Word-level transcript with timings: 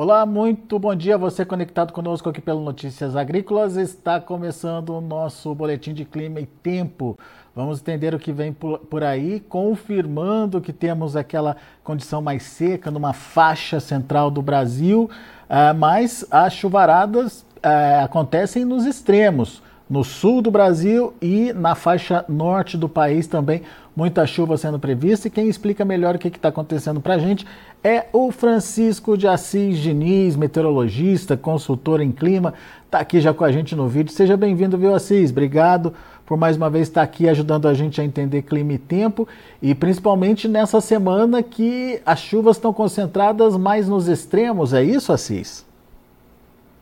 Olá, 0.00 0.24
muito 0.24 0.78
bom 0.78 0.94
dia. 0.94 1.18
Você 1.18 1.44
conectado 1.44 1.92
conosco 1.92 2.28
aqui 2.28 2.40
pelo 2.40 2.60
Notícias 2.60 3.16
Agrícolas. 3.16 3.76
Está 3.76 4.20
começando 4.20 4.90
o 4.90 5.00
nosso 5.00 5.52
boletim 5.56 5.92
de 5.92 6.04
clima 6.04 6.38
e 6.38 6.46
tempo. 6.46 7.18
Vamos 7.52 7.80
entender 7.80 8.14
o 8.14 8.18
que 8.20 8.30
vem 8.30 8.52
por 8.52 9.02
aí, 9.02 9.40
confirmando 9.40 10.60
que 10.60 10.72
temos 10.72 11.16
aquela 11.16 11.56
condição 11.82 12.22
mais 12.22 12.44
seca 12.44 12.92
numa 12.92 13.12
faixa 13.12 13.80
central 13.80 14.30
do 14.30 14.40
Brasil, 14.40 15.10
eh, 15.48 15.72
mas 15.72 16.24
as 16.30 16.52
chuvaradas 16.52 17.44
eh, 17.60 18.00
acontecem 18.00 18.64
nos 18.64 18.86
extremos 18.86 19.60
no 19.88 20.04
sul 20.04 20.42
do 20.42 20.50
Brasil 20.50 21.14
e 21.20 21.52
na 21.52 21.74
faixa 21.74 22.24
norte 22.28 22.76
do 22.76 22.88
país 22.88 23.26
também. 23.26 23.62
Muita 23.96 24.26
chuva 24.26 24.56
sendo 24.56 24.78
prevista 24.78 25.26
e 25.26 25.30
quem 25.30 25.48
explica 25.48 25.84
melhor 25.84 26.14
o 26.14 26.18
que 26.18 26.28
está 26.28 26.50
acontecendo 26.50 27.00
para 27.00 27.14
a 27.14 27.18
gente 27.18 27.46
é 27.82 28.06
o 28.12 28.30
Francisco 28.30 29.16
de 29.16 29.26
Assis 29.26 29.78
Diniz, 29.78 30.36
meteorologista, 30.36 31.36
consultor 31.36 32.00
em 32.00 32.12
clima, 32.12 32.54
está 32.84 32.98
aqui 32.98 33.20
já 33.20 33.32
com 33.32 33.44
a 33.44 33.50
gente 33.50 33.74
no 33.74 33.88
vídeo. 33.88 34.12
Seja 34.12 34.36
bem-vindo, 34.36 34.78
viu, 34.78 34.94
Assis? 34.94 35.30
Obrigado 35.30 35.92
por 36.24 36.36
mais 36.36 36.56
uma 36.56 36.68
vez 36.68 36.88
estar 36.88 37.02
aqui 37.02 37.28
ajudando 37.28 37.66
a 37.66 37.74
gente 37.74 38.00
a 38.00 38.04
entender 38.04 38.42
clima 38.42 38.74
e 38.74 38.78
tempo 38.78 39.26
e 39.62 39.74
principalmente 39.74 40.46
nessa 40.46 40.80
semana 40.80 41.42
que 41.42 42.00
as 42.04 42.20
chuvas 42.20 42.56
estão 42.56 42.72
concentradas 42.72 43.56
mais 43.56 43.88
nos 43.88 44.08
extremos, 44.08 44.74
é 44.74 44.84
isso, 44.84 45.12
Assis? 45.12 45.67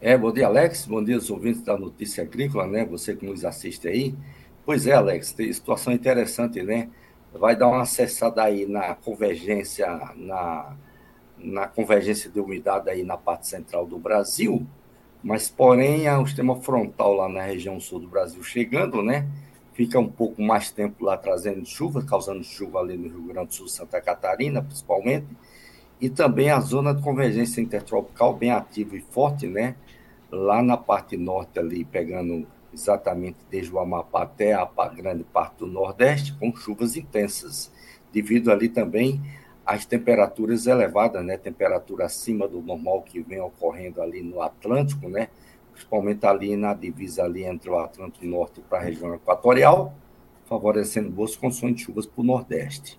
É, 0.01 0.17
bom 0.17 0.31
dia, 0.33 0.47
Alex. 0.47 0.87
Bom 0.87 1.03
dia, 1.03 1.17
os 1.17 1.31
ouvintes 1.31 1.63
da 1.63 1.77
Notícia 1.77 2.23
Agrícola, 2.23 2.67
né? 2.67 2.85
Você 2.85 3.17
que 3.17 3.25
nos 3.25 3.45
assiste 3.45 3.89
aí. 3.89 4.15
Pois 4.65 4.87
é, 4.87 4.93
Alex, 4.93 5.33
tem 5.33 5.51
situação 5.53 5.93
interessante, 5.93 6.63
né? 6.63 6.89
Vai 7.33 7.57
dar 7.57 7.69
uma 7.69 7.83
acessada 7.83 8.43
aí 8.43 8.67
na 8.67 8.95
convergência, 8.95 9.87
na, 10.17 10.77
na 11.39 11.67
convergência 11.69 12.31
de 12.31 12.41
umidade 12.41 12.91
aí 12.91 13.03
na 13.03 13.17
parte 13.17 13.49
central 13.49 13.87
do 13.87 13.99
Brasil, 13.99 14.67
mas 15.23 15.49
porém 15.49 16.09
o 16.11 16.27
sistema 16.27 16.57
frontal 16.57 17.15
lá 17.15 17.29
na 17.29 17.43
região 17.43 17.81
sul 17.81 18.01
do 18.01 18.09
Brasil 18.09 18.43
chegando, 18.43 19.03
né? 19.03 19.27
Fica 19.75 19.99
um 19.99 20.09
pouco 20.09 20.43
mais 20.43 20.71
tempo 20.71 21.05
lá 21.05 21.17
trazendo 21.17 21.65
chuva, 21.67 22.03
causando 22.05 22.43
chuva 22.45 22.81
ali 22.81 22.97
no 22.97 23.09
Rio 23.09 23.23
Grande 23.25 23.49
do 23.49 23.55
Sul, 23.55 23.69
Santa 23.69 24.01
Catarina, 24.01 24.63
principalmente, 24.63 25.27
e 26.01 26.09
também 26.11 26.51
a 26.51 26.61
zona 26.61 26.95
de 26.95 27.03
convergência 27.03 27.61
intertropical 27.61 28.35
bem 28.35 28.51
ativa 28.51 28.97
e 28.97 29.01
forte, 29.01 29.47
né? 29.47 29.75
Lá 30.31 30.63
na 30.63 30.77
parte 30.77 31.17
norte 31.17 31.59
ali, 31.59 31.85
pegando 31.85 32.47
exatamente 32.73 33.39
desde 33.51 33.73
o 33.73 33.79
Amapá 33.79 34.23
até 34.23 34.53
a 34.53 34.67
grande 34.89 35.25
parte 35.25 35.59
do 35.59 35.67
Nordeste, 35.67 36.35
com 36.35 36.55
chuvas 36.55 36.97
intensas, 36.97 37.73
devido 38.13 38.51
ali 38.51 38.69
também 38.69 39.21
às 39.65 39.85
temperaturas 39.85 40.67
elevadas, 40.67 41.25
né? 41.25 41.37
Temperatura 41.37 42.07
acima 42.07 42.47
do 42.47 42.63
normal 42.63 43.03
que 43.03 43.21
vem 43.21 43.41
ocorrendo 43.41 44.01
ali 44.01 44.23
no 44.23 44.41
Atlântico, 44.41 45.09
né? 45.09 45.29
Principalmente 45.73 46.25
ali 46.25 46.57
na 46.57 46.73
divisa 46.75 47.25
ali 47.25 47.45
entre 47.45 47.69
o 47.69 47.79
Atlântico 47.79 48.25
Norte 48.27 48.61
para 48.61 48.79
a 48.79 48.83
região 48.83 49.15
equatorial, 49.15 49.93
favorecendo 50.45 51.11
boas 51.11 51.35
condições 51.35 51.75
de 51.75 51.83
chuvas 51.83 52.07
para 52.07 52.21
o 52.21 52.25
Nordeste. 52.25 52.99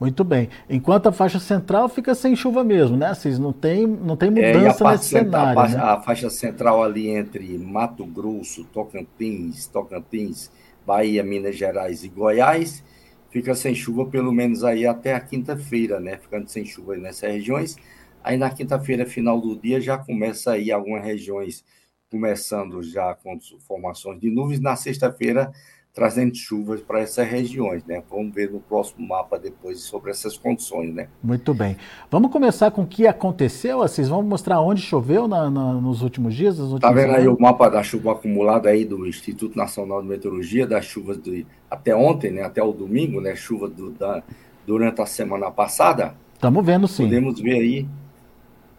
Muito 0.00 0.22
bem. 0.22 0.48
Enquanto 0.70 1.08
a 1.08 1.12
faixa 1.12 1.40
central 1.40 1.88
fica 1.88 2.14
sem 2.14 2.36
chuva 2.36 2.62
mesmo, 2.62 2.96
né? 2.96 3.12
Vocês 3.12 3.38
não 3.38 3.52
tem, 3.52 3.86
não 3.86 4.16
tem 4.16 4.28
é, 4.28 4.52
mudança 4.52 4.84
é, 4.84 4.90
nesse 4.92 5.04
cenário. 5.06 5.60
A, 5.60 5.68
né? 5.68 5.76
a, 5.76 6.00
faixa 6.00 6.30
central 6.30 6.82
ali 6.82 7.08
entre 7.08 7.58
Mato 7.58 8.06
Grosso, 8.06 8.64
Tocantins, 8.64 9.66
Tocantins, 9.66 10.52
Bahia, 10.86 11.24
Minas 11.24 11.56
Gerais 11.56 12.04
e 12.04 12.08
Goiás 12.08 12.84
fica 13.30 13.54
sem 13.54 13.74
chuva 13.74 14.06
pelo 14.06 14.32
menos 14.32 14.64
aí 14.64 14.86
até 14.86 15.14
a 15.14 15.20
quinta-feira, 15.20 16.00
né? 16.00 16.16
Ficando 16.16 16.48
sem 16.48 16.64
chuva 16.64 16.96
nessas 16.96 17.30
regiões. 17.30 17.76
Aí 18.22 18.36
na 18.36 18.50
quinta-feira, 18.50 19.06
final 19.06 19.40
do 19.40 19.56
dia, 19.56 19.80
já 19.80 19.98
começa 19.98 20.52
aí 20.52 20.70
algumas 20.70 21.04
regiões 21.04 21.64
começando 22.10 22.82
já 22.82 23.14
com 23.14 23.38
formações 23.66 24.20
de 24.20 24.30
nuvens. 24.30 24.60
Na 24.60 24.76
sexta-feira 24.76 25.52
trazendo 25.94 26.34
chuvas 26.36 26.80
para 26.80 27.00
essas 27.00 27.26
regiões, 27.26 27.84
né? 27.84 28.02
Vamos 28.08 28.32
ver 28.32 28.50
no 28.50 28.60
próximo 28.60 29.06
mapa 29.06 29.38
depois 29.38 29.80
sobre 29.80 30.10
essas 30.10 30.36
condições, 30.36 30.94
né? 30.94 31.08
Muito 31.22 31.52
bem. 31.52 31.76
Vamos 32.10 32.30
começar 32.30 32.70
com 32.70 32.82
o 32.82 32.86
que 32.86 33.06
aconteceu, 33.06 33.82
Assis? 33.82 34.08
Vamos 34.08 34.26
mostrar 34.26 34.60
onde 34.60 34.80
choveu 34.80 35.26
na, 35.26 35.50
na, 35.50 35.72
nos 35.74 36.02
últimos 36.02 36.34
dias? 36.34 36.58
Está 36.58 36.92
vendo 36.92 37.14
aí 37.14 37.26
o 37.26 37.38
mapa 37.38 37.68
da 37.68 37.82
chuva 37.82 38.12
acumulada 38.12 38.68
aí 38.68 38.84
do 38.84 39.06
Instituto 39.06 39.56
Nacional 39.56 40.00
de 40.00 40.08
Meteorologia, 40.08 40.66
das 40.66 40.84
chuvas 40.84 41.20
de, 41.20 41.46
até 41.70 41.94
ontem, 41.94 42.30
né? 42.30 42.42
Até 42.42 42.62
o 42.62 42.72
domingo, 42.72 43.20
né? 43.20 43.34
Chuva 43.34 43.68
do, 43.68 43.90
da, 43.90 44.22
durante 44.66 45.00
a 45.00 45.06
semana 45.06 45.50
passada. 45.50 46.14
Estamos 46.34 46.64
vendo 46.64 46.86
sim. 46.86 47.04
Podemos 47.04 47.40
ver 47.40 47.54
aí 47.54 47.88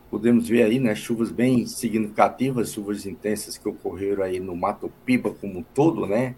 podemos 0.09 0.50
ver 0.50 0.64
aí, 0.64 0.80
né, 0.80 0.96
chuvas 0.96 1.31
bem 1.31 1.68
significativas, 1.68 2.74
chuvas 2.74 3.06
intensas 3.06 3.58
que 3.58 3.69
ocorreram 3.69 4.24
aí 4.24 4.40
no 4.40 4.56
Mato 4.56 4.92
Piba 5.06 5.30
como 5.30 5.59
um 5.59 5.64
todo, 5.64 6.06
né, 6.08 6.36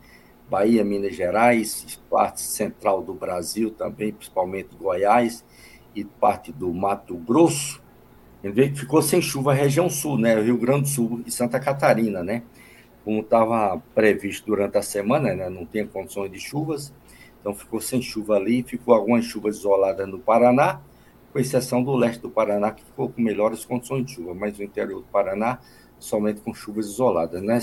Bahia, 0.52 0.84
Minas 0.84 1.16
Gerais, 1.16 1.98
parte 2.10 2.42
central 2.42 3.02
do 3.02 3.14
Brasil 3.14 3.72
também, 3.72 4.12
principalmente 4.12 4.76
Goiás 4.76 5.46
e 5.96 6.04
parte 6.04 6.52
do 6.52 6.74
Mato 6.74 7.16
Grosso. 7.16 7.82
Ficou 8.76 9.02
sem 9.02 9.22
chuva 9.22 9.52
a 9.52 9.54
região 9.54 9.90
sul, 9.90 10.18
né? 10.18 10.38
Rio 10.42 10.58
Grande 10.58 10.82
do 10.82 10.88
Sul 10.90 11.22
e 11.26 11.32
Santa 11.32 11.58
Catarina, 11.58 12.22
né? 12.22 12.44
Como 13.06 13.22
estava 13.22 13.82
previsto 13.96 14.46
durante 14.46 14.78
a 14.78 14.82
semana, 14.82 15.34
né? 15.34 15.50
Não 15.50 15.66
tinha 15.66 15.88
condições 15.88 16.30
de 16.30 16.38
chuvas, 16.38 16.94
então 17.40 17.56
ficou 17.56 17.80
sem 17.80 18.02
chuva 18.02 18.36
ali, 18.36 18.62
ficou 18.62 18.94
algumas 18.94 19.24
chuvas 19.24 19.56
isoladas 19.56 20.06
no 20.06 20.20
Paraná, 20.20 20.82
com 21.32 21.40
exceção 21.40 21.82
do 21.82 21.96
leste 21.96 22.20
do 22.20 22.30
Paraná, 22.30 22.72
que 22.72 22.84
ficou 22.84 23.08
com 23.08 23.22
melhores 23.22 23.64
condições 23.64 24.06
de 24.06 24.16
chuva, 24.16 24.34
mas 24.34 24.60
o 24.60 24.64
interior 24.64 25.00
do 25.00 25.08
Paraná 25.08 25.60
somente 26.06 26.42
com 26.42 26.54
chuvas 26.54 26.88
isoladas. 26.88 27.42
Né? 27.42 27.60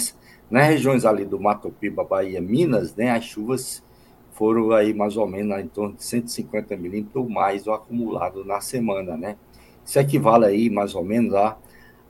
Nas 0.50 0.66
regiões 0.66 1.04
ali 1.04 1.24
do 1.24 1.38
Mato 1.38 1.70
Piba, 1.70 2.04
Bahia, 2.04 2.40
Minas, 2.40 2.94
né, 2.94 3.10
as 3.10 3.24
chuvas 3.24 3.82
foram 4.32 4.72
aí 4.72 4.94
mais 4.94 5.16
ou 5.16 5.26
menos 5.26 5.58
em 5.58 5.66
torno 5.66 5.96
de 5.96 6.04
150 6.04 6.76
milímetros 6.76 7.16
ou 7.16 7.28
mais 7.28 7.66
o 7.66 7.72
acumulado 7.72 8.44
na 8.44 8.60
semana, 8.60 9.16
né? 9.16 9.36
Isso 9.84 9.98
equivale 9.98 10.44
aí 10.46 10.70
mais 10.70 10.94
ou 10.94 11.02
menos 11.02 11.34
a, 11.34 11.56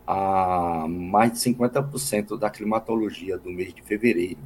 a 0.07 0.87
mais 0.87 1.33
de 1.33 1.39
50% 1.39 2.39
da 2.39 2.51
climatologia 2.51 3.39
do 3.39 3.51
mês 3.51 3.73
de 3.73 3.81
fevereiro. 3.81 4.41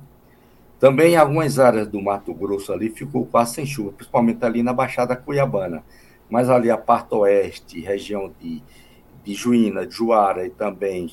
Também 0.78 1.16
algumas 1.16 1.58
áreas 1.58 1.88
do 1.88 2.00
Mato 2.00 2.32
Grosso 2.32 2.72
ali 2.72 2.88
ficou 2.88 3.26
quase 3.26 3.54
sem 3.54 3.66
chuva, 3.66 3.92
principalmente 3.92 4.44
ali 4.44 4.62
na 4.62 4.72
Baixada 4.72 5.16
Cuiabana. 5.16 5.82
Mas 6.30 6.48
ali 6.48 6.70
a 6.70 6.78
parte 6.78 7.14
oeste, 7.14 7.80
região 7.80 8.32
de, 8.40 8.62
de 9.24 9.34
Juína, 9.34 9.88
Juara 9.90 10.46
e 10.46 10.50
também 10.50 11.08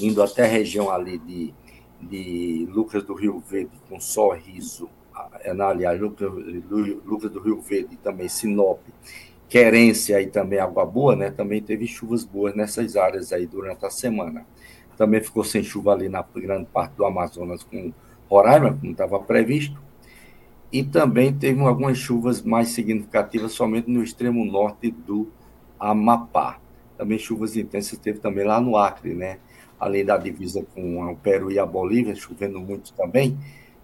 indo 0.00 0.22
até 0.22 0.44
a 0.44 0.48
região 0.48 0.90
ali 0.90 1.18
de 1.18 1.54
de 2.00 2.66
Lucas 2.70 3.02
do 3.02 3.14
Rio 3.14 3.40
Verde 3.40 3.70
com 3.88 4.00
Sorriso, 4.00 4.88
é, 5.40 5.50
aliás, 5.50 6.00
Lucas, 6.00 6.30
Lucas 7.04 7.30
do 7.30 7.40
Rio 7.40 7.60
Verde 7.60 7.96
também 7.96 8.28
Sinop, 8.28 8.80
Querência 9.48 10.20
e 10.20 10.28
também 10.28 10.60
Água 10.60 10.86
Boa, 10.86 11.16
né? 11.16 11.30
Também 11.30 11.60
teve 11.60 11.86
chuvas 11.86 12.24
boas 12.24 12.54
nessas 12.54 12.96
áreas 12.96 13.32
aí 13.32 13.46
durante 13.46 13.84
a 13.84 13.90
semana. 13.90 14.46
Também 14.96 15.20
ficou 15.20 15.42
sem 15.42 15.62
chuva 15.62 15.92
ali 15.92 16.08
na 16.08 16.24
grande 16.34 16.66
parte 16.66 16.92
do 16.92 17.04
Amazonas 17.04 17.64
com 17.64 17.92
Roraima, 18.28 18.72
como 18.72 18.92
estava 18.92 19.18
previsto. 19.18 19.80
E 20.72 20.84
também 20.84 21.32
teve 21.32 21.60
algumas 21.62 21.98
chuvas 21.98 22.42
mais 22.42 22.68
significativas 22.68 23.50
somente 23.50 23.90
no 23.90 24.04
extremo 24.04 24.44
norte 24.44 24.90
do 24.90 25.28
Amapá. 25.80 26.60
Também 26.96 27.18
chuvas 27.18 27.56
intensas 27.56 27.98
teve 27.98 28.20
também 28.20 28.44
lá 28.44 28.60
no 28.60 28.76
Acre, 28.76 29.14
né? 29.14 29.38
Além 29.80 30.04
da 30.04 30.18
divisa 30.18 30.64
com 30.74 31.10
o 31.10 31.16
Peru 31.16 31.50
e 31.50 31.58
a 31.58 31.64
Bolívia, 31.64 32.14
chovendo 32.14 32.60
muito 32.60 32.92
também, 32.92 33.38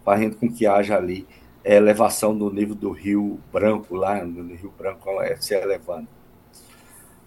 fazendo 0.05 0.37
com 0.37 0.53
que 0.53 0.67
haja 0.67 0.97
ali 0.97 1.27
elevação 1.65 2.37
do 2.37 2.53
nível 2.53 2.75
do 2.77 2.93
Rio 2.93 3.41
Branco, 3.53 3.97
lá 3.97 4.25
no 4.25 4.55
Rio 4.55 4.73
Branco 4.79 5.11
é, 5.23 5.37
se 5.37 5.55
elevando. 5.55 6.07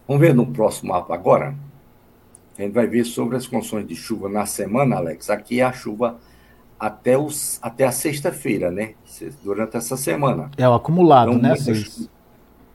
Vamos 0.08 0.22
ver 0.22 0.34
no 0.34 0.46
próximo 0.46 0.94
mapa 0.94 1.14
agora. 1.14 1.56
A 2.58 2.62
gente 2.62 2.74
vai 2.74 2.88
ver 2.88 3.04
sobre 3.04 3.38
as 3.38 3.48
condições 3.48 3.86
de 3.88 3.96
chuva 3.96 4.30
na 4.30 4.46
semana, 4.46 4.98
Alex. 4.98 5.30
Aqui 5.30 5.60
é 5.60 5.64
a 5.64 5.74
chuva 5.74 6.18
até, 6.80 7.18
os, 7.18 7.60
até 7.62 7.86
a 7.86 7.92
sexta-feira, 7.92 8.72
né? 8.72 8.96
Durante 9.44 9.78
essa 9.78 9.98
semana. 9.98 10.50
É 10.58 10.68
o 10.68 10.74
acumulado, 10.74 11.32
então, 11.32 11.42
né? 11.42 11.56
Chuva, 11.56 12.10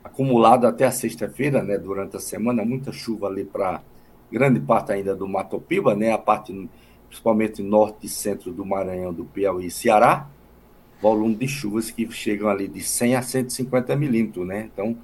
acumulado 0.03 0.65
até 0.67 0.85
a 0.85 0.91
sexta-feira, 0.91 1.63
né? 1.63 1.77
Durante 1.77 2.15
a 2.15 2.19
semana, 2.19 2.63
muita 2.63 2.91
chuva 2.91 3.27
ali 3.27 3.43
para 3.43 3.81
grande 4.31 4.59
parte 4.59 4.91
ainda 4.91 5.15
do 5.15 5.27
Mato 5.27 5.59
Piba, 5.59 5.95
né, 5.95 6.11
a 6.11 6.17
parte 6.17 6.53
principalmente 7.07 7.63
norte 7.63 8.05
e 8.05 8.09
centro 8.09 8.51
do 8.51 8.65
Maranhão, 8.65 9.13
do 9.13 9.25
Piauí 9.25 9.67
e 9.67 9.71
Ceará, 9.71 10.27
volume 11.01 11.35
de 11.35 11.47
chuvas 11.47 11.91
que 11.91 12.09
chegam 12.11 12.49
ali 12.49 12.67
de 12.67 12.81
100 12.81 13.15
a 13.15 13.21
150 13.21 13.95
milímetros, 13.95 14.45
né? 14.45 14.69
Então, 14.73 14.97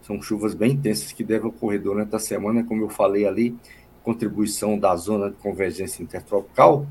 são 0.00 0.20
chuvas 0.20 0.54
bem 0.54 0.72
intensas 0.72 1.12
que 1.12 1.22
devem 1.22 1.48
ocorrer 1.48 1.80
durante 1.80 2.16
a 2.16 2.18
semana, 2.18 2.64
como 2.64 2.82
eu 2.82 2.88
falei 2.88 3.26
ali, 3.26 3.56
contribuição 4.02 4.78
da 4.78 4.96
zona 4.96 5.30
de 5.30 5.36
convergência 5.36 6.02
intertropical, 6.02 6.86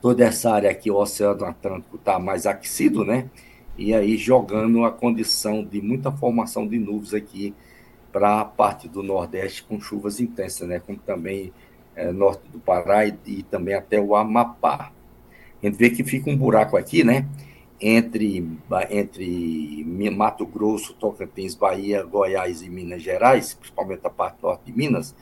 toda 0.00 0.24
essa 0.24 0.52
área 0.52 0.70
aqui, 0.70 0.90
o 0.90 0.96
Oceano 0.96 1.44
Atlântico 1.44 1.96
está 1.96 2.18
mais 2.18 2.46
aquecido, 2.46 3.04
né? 3.04 3.28
E 3.76 3.94
aí 3.94 4.16
jogando 4.16 4.84
a 4.84 4.90
condição 4.90 5.64
de 5.64 5.80
muita 5.80 6.12
formação 6.12 6.66
de 6.66 6.78
nuvens 6.78 7.14
aqui 7.14 7.54
para 8.12 8.40
a 8.40 8.44
parte 8.44 8.88
do 8.88 9.02
Nordeste 9.02 9.64
com 9.64 9.80
chuvas 9.80 10.20
intensas, 10.20 10.68
né? 10.68 10.80
Como 10.80 10.98
também 10.98 11.52
é, 11.96 12.12
norte 12.12 12.48
do 12.50 12.58
Pará 12.58 13.06
e, 13.06 13.18
e, 13.26 13.42
também 13.42 13.74
até 13.74 14.00
o 14.00 14.14
Amapá. 14.14 14.92
A 15.62 15.66
gente 15.66 15.76
vê 15.76 15.90
que 15.90 16.04
fica 16.04 16.30
um 16.30 16.36
buraco 16.36 16.76
aqui, 16.76 17.02
né? 17.02 17.26
Entre, 17.80 18.46
entre 18.90 20.10
Mato 20.14 20.46
Grosso, 20.46 20.94
Tocantins, 20.94 21.54
Bahia, 21.54 22.04
Goiás 22.04 22.62
e 22.62 22.68
Minas 22.68 23.02
Gerais, 23.02 23.54
principalmente 23.54 24.06
a 24.06 24.10
parte 24.10 24.36
norte 24.42 24.66
de 24.66 24.72
Minas, 24.72 25.14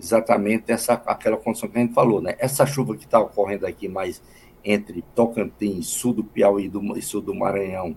exatamente 0.00 0.72
essa 0.72 0.94
aquela 0.94 1.36
condição 1.36 1.68
que 1.68 1.76
a 1.76 1.82
gente 1.82 1.92
falou, 1.92 2.20
né? 2.20 2.34
Essa 2.38 2.64
chuva 2.64 2.96
que 2.96 3.04
está 3.04 3.18
ocorrendo 3.18 3.66
aqui 3.66 3.88
mais 3.88 4.22
entre 4.64 5.02
Tocantins, 5.14 5.86
sul 5.86 6.14
do 6.14 6.24
Piauí 6.24 6.68
do, 6.68 6.96
e 6.96 7.02
sul 7.02 7.20
do 7.20 7.34
Maranhão 7.34 7.96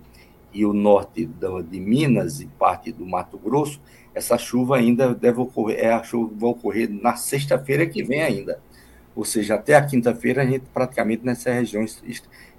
e 0.53 0.65
o 0.65 0.73
norte 0.73 1.25
do, 1.25 1.61
de 1.61 1.79
Minas 1.79 2.41
e 2.41 2.45
parte 2.45 2.91
do 2.91 3.05
Mato 3.05 3.38
Grosso, 3.38 3.81
essa 4.13 4.37
chuva 4.37 4.77
ainda 4.77 5.13
deve 5.13 5.39
ocorrer, 5.39 5.79
é 5.79 5.91
a 5.91 6.03
chuva 6.03 6.31
vai 6.35 6.49
ocorrer 6.49 6.89
na 6.89 7.15
sexta-feira 7.15 7.85
que 7.85 8.03
vem 8.03 8.21
ainda. 8.21 8.59
Ou 9.15 9.25
seja, 9.25 9.55
até 9.55 9.75
a 9.75 9.85
quinta-feira 9.85 10.41
a 10.41 10.45
gente 10.45 10.65
praticamente 10.73 11.25
nessas 11.25 11.53
regiões 11.53 12.03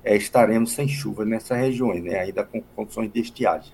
é, 0.04 0.16
estaremos 0.16 0.72
sem 0.72 0.88
chuva 0.88 1.24
nessas 1.24 1.58
regiões, 1.58 2.02
né? 2.02 2.18
ainda 2.18 2.44
com 2.44 2.62
condições 2.74 3.10
de 3.12 3.20
estiagem. 3.20 3.72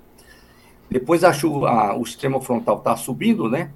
Depois 0.90 1.22
a 1.22 1.32
chuva, 1.32 1.70
a, 1.70 1.96
o 1.96 2.02
extremo 2.02 2.40
frontal 2.40 2.78
está 2.78 2.96
subindo, 2.96 3.48
né? 3.48 3.70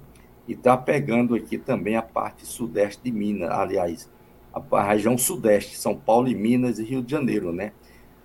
E 0.47 0.53
está 0.53 0.75
pegando 0.75 1.35
aqui 1.35 1.57
também 1.57 1.95
a 1.95 2.01
parte 2.01 2.45
sudeste 2.45 3.03
de 3.03 3.11
Minas, 3.11 3.51
aliás, 3.51 4.09
a, 4.53 4.61
a, 4.77 4.83
região 4.83 5.17
sudeste, 5.17 5.77
São 5.77 5.95
Paulo 5.95 6.27
e 6.27 6.35
Minas 6.35 6.79
e 6.79 6.83
Rio 6.83 7.03
de 7.03 7.11
Janeiro, 7.11 7.53
né? 7.53 7.71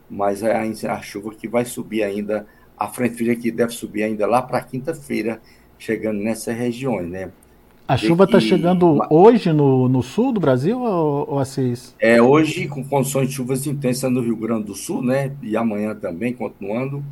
Mas 0.09 0.43
é 0.43 0.57
a, 0.57 0.95
a 0.95 1.03
chuva 1.03 1.35
que 1.35 1.47
vai 1.47 1.65
subir 1.65 2.03
ainda, 2.03 2.47
a 2.77 2.89
frente 2.89 3.17
fria 3.17 3.37
que 3.37 3.51
deve 3.51 3.73
subir 3.73 4.05
ainda 4.05 4.27
lá 4.27 4.41
para 4.41 4.61
quinta-feira, 4.63 5.41
chegando 5.79 6.19
nessas 6.19 6.57
regiões, 6.57 7.09
né? 7.09 7.31
A 7.89 7.97
chuva 7.97 8.25
está 8.25 8.39
chegando 8.39 9.01
hoje 9.09 9.51
no, 9.51 9.89
no 9.89 10.03
sul 10.03 10.31
do 10.31 10.39
Brasil, 10.39 10.79
ou, 10.79 11.27
ou 11.27 11.39
Assis? 11.39 11.97
É, 11.99 12.21
hoje 12.21 12.69
com 12.69 12.85
condições 12.85 13.29
de 13.29 13.35
chuvas 13.35 13.67
intensas 13.67 14.13
no 14.13 14.21
Rio 14.21 14.37
Grande 14.37 14.65
do 14.65 14.75
Sul, 14.75 15.03
né? 15.03 15.35
E 15.43 15.57
amanhã 15.57 15.95
também, 15.95 16.35
continuando, 16.35 17.03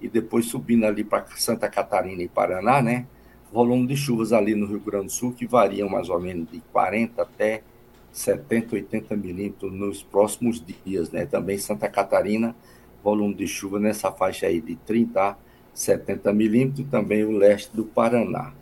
e 0.00 0.08
depois 0.08 0.46
subindo 0.46 0.86
ali 0.86 1.04
para 1.04 1.24
Santa 1.36 1.68
Catarina 1.68 2.20
e 2.20 2.26
Paraná, 2.26 2.82
né? 2.82 3.06
Volume 3.52 3.86
de 3.86 3.96
chuvas 3.96 4.32
ali 4.32 4.56
no 4.56 4.66
Rio 4.66 4.80
Grande 4.80 5.06
do 5.06 5.12
Sul 5.12 5.32
que 5.32 5.46
variam 5.46 5.88
mais 5.88 6.08
ou 6.08 6.18
menos 6.18 6.50
de 6.50 6.60
40 6.72 7.22
até 7.22 7.62
70, 8.10 8.74
80 8.74 9.16
milímetros 9.16 9.72
nos 9.72 10.02
próximos 10.02 10.60
dias, 10.84 11.12
né? 11.12 11.26
Também 11.26 11.58
Santa 11.58 11.88
Catarina, 11.88 12.56
volume 13.04 13.34
de 13.34 13.46
chuva 13.46 13.78
nessa 13.78 14.10
faixa 14.10 14.46
aí 14.48 14.60
de 14.60 14.74
30 14.74 15.20
a 15.20 15.36
70 15.74 16.32
milímetros, 16.32 16.86
também 16.88 17.24
o 17.24 17.32
leste 17.32 17.74
do 17.74 17.84
Paraná. 17.84 18.52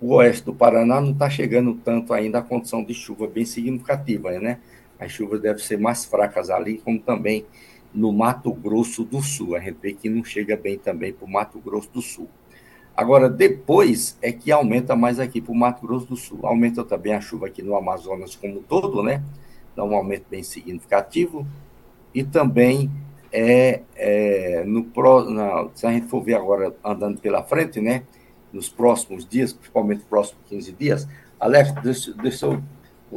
O 0.00 0.14
oeste 0.14 0.44
do 0.44 0.54
Paraná 0.54 1.00
não 1.00 1.12
está 1.12 1.30
chegando 1.30 1.74
tanto 1.74 2.12
ainda 2.12 2.38
a 2.38 2.42
condição 2.42 2.84
de 2.84 2.94
chuva 2.94 3.26
bem 3.26 3.44
significativa, 3.44 4.30
né? 4.38 4.58
As 4.98 5.12
chuvas 5.12 5.40
devem 5.40 5.62
ser 5.62 5.78
mais 5.78 6.04
fracas 6.04 6.50
ali, 6.50 6.78
como 6.78 6.98
também 6.98 7.46
no 7.94 8.12
Mato 8.12 8.52
Grosso 8.52 9.04
do 9.04 9.22
Sul. 9.22 9.56
A 9.56 9.60
gente 9.60 9.78
vê 9.80 9.92
que 9.92 10.08
não 10.08 10.24
chega 10.24 10.56
bem 10.56 10.78
também 10.78 11.12
para 11.12 11.24
o 11.24 11.30
Mato 11.30 11.58
Grosso 11.60 11.90
do 11.92 12.02
Sul. 12.02 12.28
Agora, 12.96 13.30
depois 13.30 14.18
é 14.20 14.32
que 14.32 14.50
aumenta 14.50 14.96
mais 14.96 15.20
aqui 15.20 15.40
para 15.40 15.52
o 15.52 15.56
Mato 15.56 15.86
Grosso 15.86 16.06
do 16.06 16.16
Sul. 16.16 16.40
Aumenta 16.42 16.84
também 16.84 17.14
a 17.14 17.20
chuva 17.20 17.46
aqui 17.46 17.62
no 17.62 17.76
Amazonas 17.76 18.34
como 18.34 18.58
um 18.58 18.62
todo, 18.62 19.02
né? 19.02 19.22
Dá 19.76 19.84
um 19.84 19.94
aumento 19.94 20.26
bem 20.28 20.42
significativo. 20.42 21.46
E 22.12 22.24
também 22.24 22.90
é, 23.32 23.82
é 23.96 24.64
no 24.64 24.86
na, 25.30 25.68
se 25.74 25.86
a 25.86 25.92
gente 25.92 26.06
for 26.06 26.22
ver 26.22 26.34
agora 26.34 26.74
andando 26.84 27.20
pela 27.20 27.42
frente, 27.42 27.80
né? 27.80 28.02
Nos 28.52 28.68
próximos 28.68 29.26
dias, 29.26 29.52
principalmente 29.52 29.98
nos 29.98 30.08
próximos 30.08 30.40
15 30.48 30.72
dias, 30.72 31.08
Alex, 31.38 31.72
deixa, 31.82 32.12
deixa 32.14 32.46
eu 32.46 32.62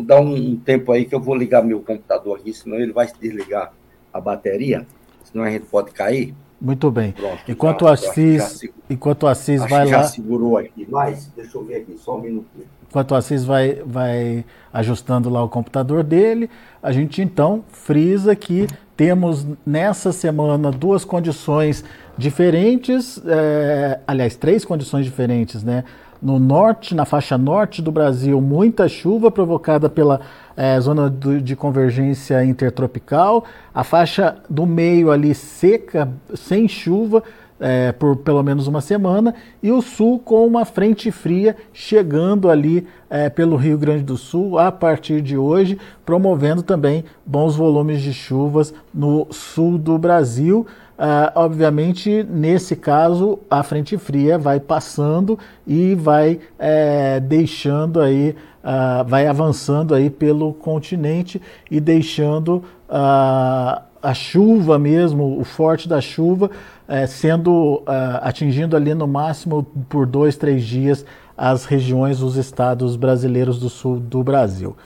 dar 0.04 0.20
um, 0.20 0.34
um, 0.34 0.56
tempo 0.58 0.92
aí 0.92 1.06
que 1.06 1.16
eu 1.16 1.20
vou 1.20 1.36
ligar 1.36 1.64
meu 1.64 1.82
computador 1.82 2.38
aqui, 2.38 2.54
senão 2.54 2.78
ele 2.78 2.94
vai 2.94 3.10
desligar 3.20 3.74
a 4.14 4.20
bateria, 4.20 4.86
senão 5.24 5.46
a 5.46 5.50
gente 5.50 5.66
pode 5.66 5.92
cair. 5.92 6.36
Muito 6.60 6.92
bem. 6.92 7.12
Pronto, 7.14 7.42
enquanto 7.48 7.86
já, 7.86 7.94
Assis, 7.94 8.70
enquanto 8.90 9.26
Assis 9.26 9.62
vai 9.62 9.86
lá. 9.86 9.92
Já 9.92 10.04
segurou 10.04 10.58
aqui, 10.58 10.86
mas 10.90 11.28
deixa 11.36 11.58
eu 11.58 11.64
ver 11.64 11.78
aqui, 11.78 11.98
só 11.98 12.18
um 12.18 12.22
minutinho. 12.22 12.68
Enquanto 12.92 13.12
o 13.12 13.16
Assis 13.16 13.46
vai, 13.46 13.82
vai 13.86 14.44
ajustando 14.74 15.30
lá 15.30 15.42
o 15.42 15.48
computador 15.48 16.04
dele, 16.04 16.50
a 16.84 16.92
gente 16.92 17.22
então 17.22 17.64
frisa 17.70 18.36
que 18.36 18.68
temos 18.98 19.48
nessa 19.66 20.12
semana 20.12 20.70
duas 20.70 21.06
condições 21.06 21.86
diferentes, 22.18 23.18
é, 23.26 24.02
aliás, 24.06 24.36
três 24.36 24.66
condições 24.66 25.06
diferentes, 25.06 25.64
né? 25.64 25.86
No 26.22 26.38
norte, 26.38 26.94
na 26.94 27.06
faixa 27.06 27.38
norte 27.38 27.82
do 27.82 27.94
Brasil, 27.94 28.42
muita 28.42 28.90
chuva 28.90 29.32
provocada 29.32 29.90
pela 29.90 30.20
é, 30.58 30.78
zona 30.82 31.10
do, 31.10 31.40
de 31.40 31.56
convergência 31.56 32.44
intertropical, 32.44 33.46
a 33.74 33.86
faixa 33.86 34.36
do 34.50 34.66
meio 34.66 35.12
ali 35.12 35.34
seca, 35.34 36.10
sem 36.36 36.68
chuva, 36.68 37.24
é, 37.62 37.92
por 37.92 38.18
pelo 38.18 38.42
menos 38.42 38.66
uma 38.66 38.82
semana, 38.82 39.36
e 39.62 39.72
o 39.72 39.82
sul 39.82 40.18
com 40.20 40.46
uma 40.48 40.66
frente 40.66 41.12
fria 41.12 41.56
chegando 41.72 42.50
ali 42.50 42.88
é, 43.10 43.30
pelo 43.30 43.56
Rio 43.56 43.78
Grande 43.78 44.04
do 44.04 44.18
Sul 44.18 44.58
a 44.58 44.72
partir 44.72 45.22
de 45.22 45.38
hoje, 45.38 45.78
promovendo 46.04 46.64
também 46.64 47.06
bons 47.24 47.56
volumes 47.56 48.02
de 48.02 48.14
chuvas 48.14 48.74
no 48.92 49.28
sul 49.30 49.78
do 49.78 49.98
Brasil. 49.98 50.66
Uh, 50.98 51.34
obviamente, 51.34 52.24
nesse 52.30 52.76
caso, 52.76 53.40
a 53.50 53.64
frente 53.64 53.98
fria 53.98 54.38
vai 54.38 54.60
passando 54.60 55.38
e 55.66 55.96
vai 55.96 56.40
é, 56.60 57.20
deixando 57.20 58.00
aí, 58.00 58.36
uh, 58.64 59.04
vai 59.08 59.26
avançando 59.26 59.96
aí 59.96 60.12
pelo 60.12 60.54
continente 60.54 61.42
e 61.72 61.80
deixando 61.80 62.64
uh, 62.88 63.82
a 64.02 64.14
chuva 64.14 64.80
mesmo, 64.80 65.40
o 65.40 65.44
forte 65.44 65.88
da 65.88 66.02
chuva, 66.02 66.50
é, 66.88 67.06
sendo 67.06 67.84
atingindo 68.22 68.76
ali 68.76 68.94
no 68.94 69.08
máximo 69.08 69.64
por 69.90 70.06
dois, 70.06 70.36
três 70.36 70.64
dias 70.64 71.06
as 71.42 71.66
regiões, 71.66 72.22
os 72.22 72.36
estados 72.36 72.96
brasileiros 72.96 73.60
do 73.60 73.68
sul 73.68 74.00
do 74.00 74.24
Brasil. 74.24 74.78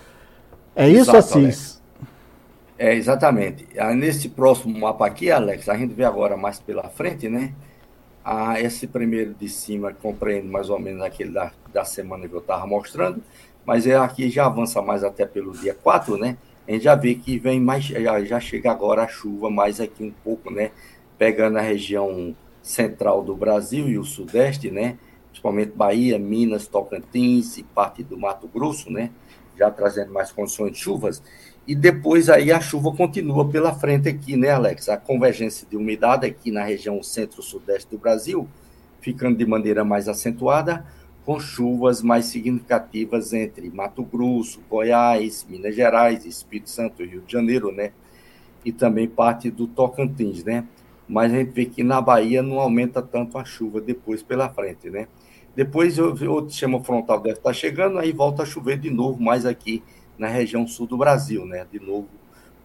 É 0.73 0.87
isso, 0.87 1.11
Exato, 1.11 1.17
Assis? 1.17 1.81
É, 2.77 2.93
exatamente. 2.93 3.67
Ah, 3.77 3.93
nesse 3.93 4.29
próximo 4.29 4.79
mapa 4.79 5.05
aqui, 5.05 5.29
Alex, 5.29 5.67
a 5.67 5.75
gente 5.75 5.93
vê 5.93 6.05
agora 6.05 6.37
mais 6.37 6.59
pela 6.59 6.83
frente, 6.83 7.27
né? 7.27 7.53
Ah, 8.23 8.59
esse 8.59 8.87
primeiro 8.87 9.33
de 9.33 9.49
cima 9.49 9.93
compreende 9.93 10.47
mais 10.47 10.69
ou 10.69 10.79
menos 10.79 11.01
aquele 11.01 11.31
da, 11.31 11.51
da 11.73 11.83
semana 11.83 12.27
que 12.27 12.33
eu 12.33 12.39
estava 12.39 12.65
mostrando, 12.65 13.21
mas 13.65 13.85
é 13.85 13.97
aqui 13.97 14.29
já 14.29 14.45
avança 14.45 14.81
mais 14.81 15.03
até 15.03 15.25
pelo 15.25 15.51
dia 15.51 15.73
4, 15.73 16.17
né? 16.17 16.37
A 16.67 16.71
gente 16.71 16.83
já 16.83 16.95
vê 16.95 17.15
que 17.15 17.37
vem 17.37 17.59
mais, 17.59 17.85
já, 17.85 18.23
já 18.23 18.39
chega 18.39 18.71
agora 18.71 19.03
a 19.03 19.07
chuva 19.07 19.49
mais 19.49 19.79
aqui 19.79 20.03
um 20.03 20.11
pouco, 20.23 20.51
né? 20.51 20.71
Pegando 21.17 21.57
a 21.57 21.61
região 21.61 22.35
central 22.61 23.23
do 23.23 23.35
Brasil 23.35 23.87
e 23.87 23.97
o 23.97 24.03
sudeste, 24.03 24.71
né? 24.71 24.97
Principalmente 25.29 25.73
Bahia, 25.75 26.17
Minas, 26.17 26.67
Tocantins 26.67 27.57
e 27.57 27.63
parte 27.63 28.03
do 28.03 28.17
Mato 28.17 28.47
Grosso, 28.47 28.91
né? 28.91 29.11
Já 29.57 29.69
trazendo 29.69 30.11
mais 30.11 30.31
condições 30.31 30.71
de 30.71 30.79
chuvas 30.79 31.21
e 31.67 31.73
depois 31.73 32.29
aí 32.29 32.51
a 32.51 32.61
chuva 32.61 32.95
continua 32.95 33.49
pela 33.49 33.73
frente 33.73 34.07
aqui, 34.07 34.35
né, 34.35 34.51
Alex? 34.51 34.87
A 34.87 34.97
convergência 34.97 35.67
de 35.67 35.75
umidade 35.75 36.25
aqui 36.25 36.51
na 36.51 36.63
região 36.63 37.01
centro-sudeste 37.01 37.89
do 37.89 37.97
Brasil, 37.97 38.47
ficando 39.01 39.35
de 39.35 39.45
maneira 39.47 39.83
mais 39.83 40.07
acentuada, 40.07 40.85
com 41.25 41.39
chuvas 41.39 42.03
mais 42.03 42.25
significativas 42.25 43.33
entre 43.33 43.69
Mato 43.71 44.03
Grosso, 44.03 44.61
Goiás, 44.69 45.45
Minas 45.49 45.75
Gerais, 45.75 46.23
Espírito 46.25 46.69
Santo 46.69 47.03
Rio 47.03 47.21
de 47.21 47.33
Janeiro, 47.33 47.71
né? 47.71 47.91
E 48.63 48.71
também 48.71 49.07
parte 49.07 49.49
do 49.49 49.65
Tocantins, 49.65 50.43
né? 50.43 50.65
Mas 51.07 51.33
a 51.33 51.37
gente 51.37 51.51
vê 51.51 51.65
que 51.65 51.83
na 51.83 51.99
Bahia 51.99 52.43
não 52.43 52.59
aumenta 52.59 53.01
tanto 53.01 53.37
a 53.37 53.43
chuva 53.43 53.81
depois 53.81 54.21
pela 54.21 54.49
frente, 54.49 54.89
né? 54.89 55.07
Depois 55.55 55.97
o 55.97 56.49
sistema 56.49 56.83
frontal 56.83 57.19
deve 57.19 57.37
estar 57.37 57.53
chegando, 57.53 57.97
aí 57.97 58.11
volta 58.11 58.43
a 58.43 58.45
chover 58.45 58.77
de 58.77 58.91
novo 58.91 59.21
mais 59.21 59.45
aqui 59.45 59.81
na 60.17 60.27
região 60.27 60.67
sul 60.67 60.85
do 60.85 60.97
Brasil, 60.97 61.45
né? 61.45 61.65
De 61.71 61.79
novo, 61.79 62.07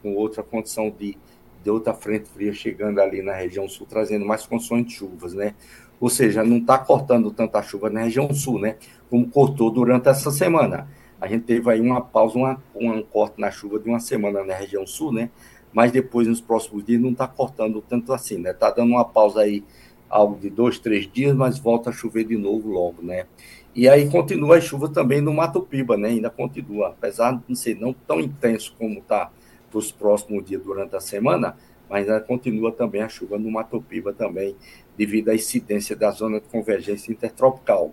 com 0.03 0.15
outra 0.15 0.43
condição 0.43 0.91
de, 0.91 1.17
de 1.63 1.71
outra 1.71 1.95
frente 1.95 2.29
fria 2.29 2.53
chegando 2.53 3.01
ali 3.01 3.23
na 3.23 3.33
região 3.33 3.69
sul, 3.69 3.87
trazendo 3.89 4.27
mais 4.27 4.45
condições 4.45 4.85
de 4.87 4.93
chuvas, 4.93 5.33
né? 5.33 5.55
Ou 6.01 6.09
seja, 6.09 6.43
não 6.43 6.57
está 6.57 6.79
cortando 6.79 7.31
tanta 7.31 7.63
chuva 7.63 7.91
na 7.91 8.01
região 8.01 8.33
sul, 8.33 8.59
né? 8.59 8.77
Como 9.11 9.29
cortou 9.29 9.71
durante 9.71 10.09
essa 10.09 10.31
semana. 10.31 10.89
A 11.21 11.27
gente 11.27 11.45
teve 11.45 11.71
aí 11.71 11.81
uma 11.81 12.01
pausa, 12.01 12.39
uma, 12.39 12.63
um 12.75 13.03
corte 13.03 13.39
na 13.39 13.51
chuva 13.51 13.79
de 13.79 13.89
uma 13.89 14.01
semana 14.01 14.43
na 14.43 14.55
região 14.55 14.87
sul, 14.87 15.13
né? 15.13 15.31
Mas 15.73 15.93
depois, 15.93 16.27
nos 16.27 16.41
próximos 16.41 16.83
dias, 16.85 17.01
não 17.01 17.11
está 17.11 17.29
cortando 17.29 17.85
tanto 17.87 18.13
assim, 18.15 18.39
né? 18.39 18.51
Está 18.51 18.71
dando 18.71 18.93
uma 18.93 19.05
pausa 19.05 19.41
aí, 19.41 19.63
algo 20.09 20.41
de 20.41 20.49
dois, 20.49 20.79
três 20.79 21.07
dias, 21.11 21.37
mas 21.37 21.59
volta 21.59 21.91
a 21.91 21.93
chover 21.93 22.25
de 22.25 22.37
novo 22.37 22.71
logo, 22.71 23.03
né? 23.03 23.27
E 23.75 23.89
aí 23.89 24.09
continua 24.09 24.57
a 24.57 24.61
chuva 24.61 24.89
também 24.89 25.21
no 25.21 25.33
Mato 25.33 25.61
Piba, 25.61 25.97
né? 25.97 26.09
Ainda 26.09 26.31
continua, 26.31 26.89
apesar 26.89 27.33
de 27.33 27.43
não 27.47 27.55
ser 27.55 27.79
não 27.79 27.93
tão 27.93 28.19
intenso 28.19 28.75
como 28.79 28.99
está 28.99 29.31
nos 29.73 29.93
próximos 29.93 30.45
dias 30.45 30.63
durante 30.63 30.97
a 30.97 31.01
semana, 31.01 31.57
mas 31.91 32.09
ainda 32.09 32.21
continua 32.21 32.71
também 32.71 33.03
a 33.03 33.09
chuva 33.09 33.37
no 33.37 33.51
Mato 33.51 33.83
Piba 33.83 34.13
também, 34.13 34.55
devido 34.97 35.31
à 35.31 35.35
incidência 35.35 35.97
da 35.97 36.13
zona 36.13 36.41
de 36.41 36.47
convergência 36.47 37.11
intertropical. 37.11 37.93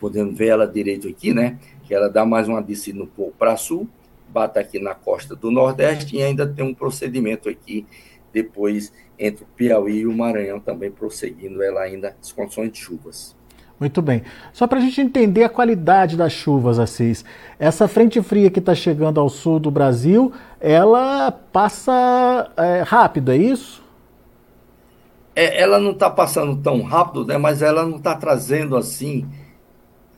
podendo 0.00 0.34
ver 0.34 0.48
ela 0.48 0.66
direito 0.66 1.08
aqui, 1.08 1.32
né? 1.32 1.58
Que 1.84 1.94
ela 1.94 2.08
dá 2.08 2.26
mais 2.26 2.48
uma 2.48 2.62
descida 2.62 3.02
um 3.02 3.06
pouco 3.06 3.32
para 3.38 3.56
sul, 3.56 3.88
bate 4.28 4.58
aqui 4.58 4.78
na 4.78 4.94
costa 4.94 5.36
do 5.36 5.50
Nordeste 5.50 6.16
e 6.16 6.22
ainda 6.22 6.46
tem 6.46 6.64
um 6.64 6.74
procedimento 6.74 7.48
aqui 7.48 7.86
depois 8.32 8.92
entre 9.18 9.44
o 9.44 9.46
Piauí 9.46 10.00
e 10.00 10.06
o 10.06 10.12
Maranhão 10.12 10.58
também 10.58 10.90
prosseguindo 10.90 11.62
ela 11.62 11.82
ainda 11.82 12.16
as 12.20 12.32
condições 12.32 12.72
de 12.72 12.78
chuvas. 12.78 13.36
Muito 13.78 14.00
bem. 14.00 14.22
Só 14.52 14.66
para 14.66 14.78
a 14.78 14.80
gente 14.80 15.00
entender 15.00 15.44
a 15.44 15.48
qualidade 15.48 16.16
das 16.16 16.32
chuvas, 16.32 16.78
Assis, 16.78 17.24
essa 17.58 17.88
frente 17.88 18.22
fria 18.22 18.50
que 18.50 18.60
está 18.60 18.74
chegando 18.74 19.20
ao 19.20 19.28
sul 19.28 19.58
do 19.58 19.70
Brasil, 19.70 20.32
ela 20.60 21.32
passa 21.32 22.50
é, 22.56 22.82
rápido, 22.82 23.32
é 23.32 23.36
isso? 23.36 23.82
É, 25.34 25.60
ela 25.60 25.80
não 25.80 25.90
está 25.90 26.08
passando 26.08 26.56
tão 26.56 26.82
rápido, 26.82 27.26
né, 27.26 27.36
mas 27.36 27.60
ela 27.60 27.84
não 27.84 27.96
está 27.96 28.14
trazendo 28.14 28.76
assim 28.76 29.26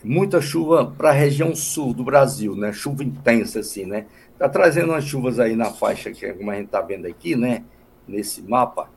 muita 0.06 0.40
chuva 0.40 0.86
para 0.86 1.10
a 1.10 1.12
região 1.12 1.54
sul 1.54 1.92
do 1.92 2.04
Brasil, 2.04 2.54
né? 2.54 2.72
Chuva 2.72 3.02
intensa, 3.02 3.60
assim, 3.60 3.84
né? 3.84 4.06
Está 4.32 4.48
trazendo 4.48 4.92
umas 4.92 5.04
chuvas 5.04 5.40
aí 5.40 5.56
na 5.56 5.66
faixa 5.66 6.12
que 6.12 6.32
como 6.34 6.50
a 6.50 6.54
gente 6.54 6.66
está 6.66 6.80
vendo 6.80 7.06
aqui, 7.06 7.34
né? 7.34 7.64
Nesse 8.06 8.40
mapa, 8.40 8.88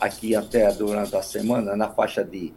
aqui 0.00 0.34
até 0.34 0.72
durante 0.72 1.14
a 1.14 1.22
semana, 1.22 1.76
na 1.76 1.88
faixa 1.88 2.24
de, 2.24 2.54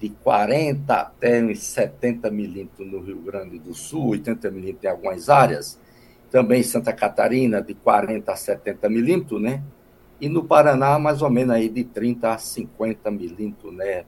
de 0.00 0.10
40 0.10 0.94
até 0.94 1.42
uns 1.42 1.60
70 1.60 2.30
milímetros 2.30 2.86
no 2.90 3.00
Rio 3.00 3.18
Grande 3.18 3.58
do 3.58 3.74
Sul, 3.74 4.08
80 4.08 4.50
milímetros 4.50 4.84
em 4.84 4.88
algumas 4.88 5.28
áreas. 5.28 5.78
Também 6.30 6.62
Santa 6.62 6.92
Catarina, 6.92 7.62
de 7.62 7.74
40 7.74 8.30
a 8.30 8.36
70 8.36 8.88
milímetros, 8.88 9.40
né? 9.40 9.62
E 10.20 10.28
no 10.28 10.44
Paraná, 10.44 10.98
mais 10.98 11.22
ou 11.22 11.30
menos 11.30 11.54
aí 11.54 11.68
de 11.68 11.84
30 11.84 12.32
a 12.32 12.38
50 12.38 13.10
milímetros, 13.10 13.72
né? 13.74 14.04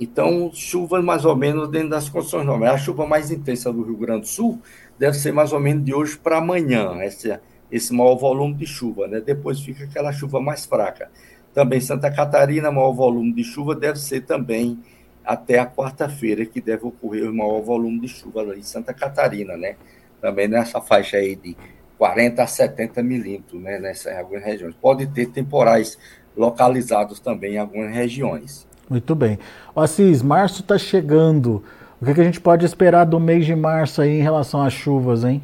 Então, 0.00 0.50
chuva 0.54 1.02
mais 1.02 1.26
ou 1.26 1.36
menos 1.36 1.68
dentro 1.68 1.90
das 1.90 2.08
condições 2.08 2.46
normais. 2.46 2.72
A 2.72 2.78
chuva 2.78 3.06
mais 3.06 3.30
intensa 3.30 3.70
do 3.70 3.82
Rio 3.82 3.96
Grande 3.96 4.22
do 4.22 4.28
Sul 4.28 4.58
deve 4.98 5.16
ser 5.16 5.30
mais 5.30 5.52
ou 5.52 5.60
menos 5.60 5.84
de 5.84 5.92
hoje 5.92 6.16
para 6.16 6.38
amanhã, 6.38 7.02
esse, 7.02 7.38
esse 7.70 7.92
maior 7.92 8.16
volume 8.16 8.54
de 8.54 8.66
chuva, 8.66 9.06
né? 9.06 9.20
Depois 9.20 9.60
fica 9.60 9.84
aquela 9.84 10.10
chuva 10.10 10.40
mais 10.40 10.64
fraca. 10.64 11.10
Também 11.54 11.80
Santa 11.80 12.10
Catarina, 12.10 12.70
maior 12.70 12.92
volume 12.92 13.32
de 13.32 13.44
chuva 13.44 13.74
deve 13.74 13.98
ser 13.98 14.22
também 14.22 14.78
até 15.24 15.58
a 15.58 15.66
quarta-feira, 15.66 16.44
que 16.46 16.60
deve 16.60 16.86
ocorrer 16.86 17.28
o 17.28 17.34
maior 17.34 17.60
volume 17.60 18.00
de 18.00 18.08
chuva 18.08 18.42
em 18.56 18.62
Santa 18.62 18.94
Catarina, 18.94 19.56
né? 19.56 19.76
Também 20.20 20.48
nessa 20.48 20.80
faixa 20.80 21.16
aí 21.16 21.36
de 21.36 21.56
40 21.98 22.42
a 22.42 22.46
70 22.46 23.02
milímetros, 23.02 23.60
né? 23.60 23.78
Nessas 23.78 24.16
algumas 24.16 24.44
regiões. 24.44 24.74
Pode 24.80 25.06
ter 25.06 25.26
temporais 25.26 25.98
localizados 26.36 27.20
também 27.20 27.54
em 27.54 27.58
algumas 27.58 27.94
regiões. 27.94 28.66
Muito 28.88 29.14
bem. 29.14 29.38
O 29.74 29.80
Assis, 29.80 30.22
março 30.22 30.62
está 30.62 30.78
chegando. 30.78 31.62
O 32.00 32.04
que, 32.04 32.14
que, 32.14 32.20
a 32.20 32.24
gente 32.24 32.40
pode 32.40 32.64
esperar 32.64 33.04
do 33.04 33.20
mês 33.20 33.44
de 33.44 33.54
março 33.54 34.00
aí 34.00 34.18
em 34.18 34.22
relação 34.22 34.62
às 34.62 34.72
chuvas, 34.72 35.22
hein? 35.22 35.42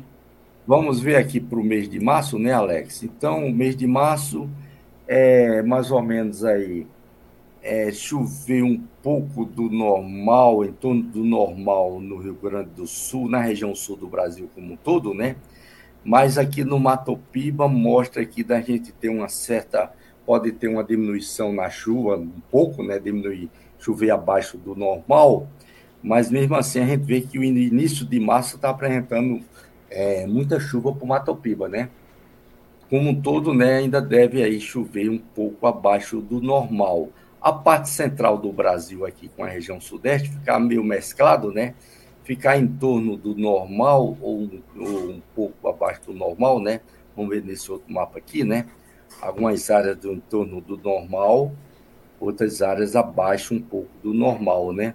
Vamos 0.66 0.98
ver 0.98 1.16
aqui 1.16 1.38
para 1.38 1.58
o 1.58 1.62
mês 1.62 1.88
de 1.88 2.00
março, 2.00 2.38
né, 2.38 2.52
Alex? 2.52 3.02
Então, 3.02 3.46
o 3.46 3.52
mês 3.52 3.76
de 3.76 3.86
março 3.86 4.48
é 5.06 5.62
mais 5.62 5.90
ou 5.90 6.02
menos 6.02 6.44
aí 6.44 6.86
é, 7.62 7.90
chover 7.90 8.62
um 8.62 8.80
pouco 9.02 9.44
do 9.44 9.68
normal, 9.68 10.64
em 10.64 10.72
torno 10.72 11.02
do 11.02 11.24
normal 11.24 12.00
no 12.00 12.18
Rio 12.18 12.34
Grande 12.34 12.70
do 12.70 12.86
Sul, 12.86 13.28
na 13.28 13.40
região 13.40 13.74
sul 13.74 13.96
do 13.96 14.06
Brasil 14.06 14.48
como 14.54 14.74
um 14.74 14.76
todo, 14.76 15.12
né? 15.12 15.36
Mas 16.04 16.38
aqui 16.38 16.62
no 16.62 16.78
Matopiba 16.78 17.66
mostra 17.66 18.24
que 18.24 18.44
da 18.44 18.60
gente 18.60 18.92
ter 18.92 19.08
uma 19.08 19.28
certa 19.28 19.92
pode 20.24 20.52
ter 20.52 20.68
uma 20.68 20.82
diminuição 20.82 21.52
na 21.52 21.70
chuva, 21.70 22.16
um 22.16 22.40
pouco, 22.50 22.82
né, 22.82 22.98
diminuir, 22.98 23.48
chover 23.78 24.10
abaixo 24.10 24.58
do 24.58 24.74
normal, 24.74 25.48
mas 26.02 26.30
mesmo 26.30 26.54
assim 26.56 26.80
a 26.80 26.86
gente 26.86 27.04
vê 27.04 27.20
que 27.20 27.38
o 27.38 27.44
início 27.44 28.04
de 28.04 28.18
março 28.18 28.56
está 28.56 28.70
apresentando 28.70 29.40
é, 29.90 30.26
muita 30.26 30.58
chuva 30.58 30.92
para 30.92 31.04
o 31.04 31.08
Matopiba, 31.08 31.68
né? 31.68 31.90
Como 32.88 33.10
um 33.10 33.20
todo, 33.20 33.52
né, 33.52 33.78
ainda 33.78 34.00
deve 34.00 34.42
aí 34.42 34.60
chover 34.60 35.10
um 35.10 35.18
pouco 35.18 35.66
abaixo 35.66 36.20
do 36.20 36.40
normal. 36.40 37.08
A 37.40 37.52
parte 37.52 37.88
central 37.88 38.38
do 38.38 38.52
Brasil 38.52 39.04
aqui 39.04 39.28
com 39.28 39.44
a 39.44 39.48
região 39.48 39.80
sudeste 39.80 40.30
ficar 40.30 40.58
meio 40.58 40.82
mesclado, 40.82 41.52
né? 41.52 41.74
Ficar 42.24 42.58
em 42.58 42.66
torno 42.66 43.16
do 43.16 43.36
normal 43.36 44.16
ou, 44.20 44.50
ou 44.76 45.10
um 45.10 45.22
pouco 45.34 45.68
abaixo 45.68 46.02
do 46.06 46.12
normal, 46.12 46.60
né? 46.60 46.80
Vamos 47.16 47.34
ver 47.34 47.44
nesse 47.44 47.70
outro 47.70 47.92
mapa 47.92 48.18
aqui, 48.18 48.42
né? 48.42 48.66
algumas 49.20 49.70
áreas 49.70 49.96
do 49.96 50.12
entorno 50.12 50.60
do 50.60 50.76
normal, 50.76 51.52
outras 52.20 52.62
áreas 52.62 52.96
abaixo 52.96 53.54
um 53.54 53.60
pouco 53.60 53.90
do 54.02 54.12
normal, 54.12 54.72
né? 54.72 54.94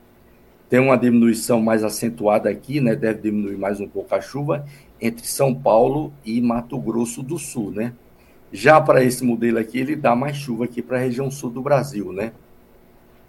Tem 0.69 0.79
uma 0.79 0.97
diminuição 0.97 1.61
mais 1.61 1.83
acentuada 1.83 2.49
aqui, 2.49 2.79
né? 2.79 2.95
Deve 2.95 3.21
diminuir 3.21 3.57
mais 3.57 3.79
um 3.79 3.87
pouco 3.87 4.13
a 4.15 4.21
chuva 4.21 4.65
entre 5.01 5.25
São 5.25 5.53
Paulo 5.53 6.13
e 6.23 6.39
Mato 6.39 6.77
Grosso 6.79 7.23
do 7.23 7.39
Sul, 7.39 7.71
né? 7.71 7.93
Já 8.51 8.79
para 8.79 9.03
esse 9.03 9.23
modelo 9.23 9.57
aqui, 9.57 9.79
ele 9.79 9.95
dá 9.95 10.15
mais 10.15 10.35
chuva 10.37 10.65
aqui 10.65 10.81
para 10.81 10.97
a 10.97 11.01
região 11.01 11.31
sul 11.31 11.49
do 11.49 11.61
Brasil, 11.61 12.11
né? 12.11 12.33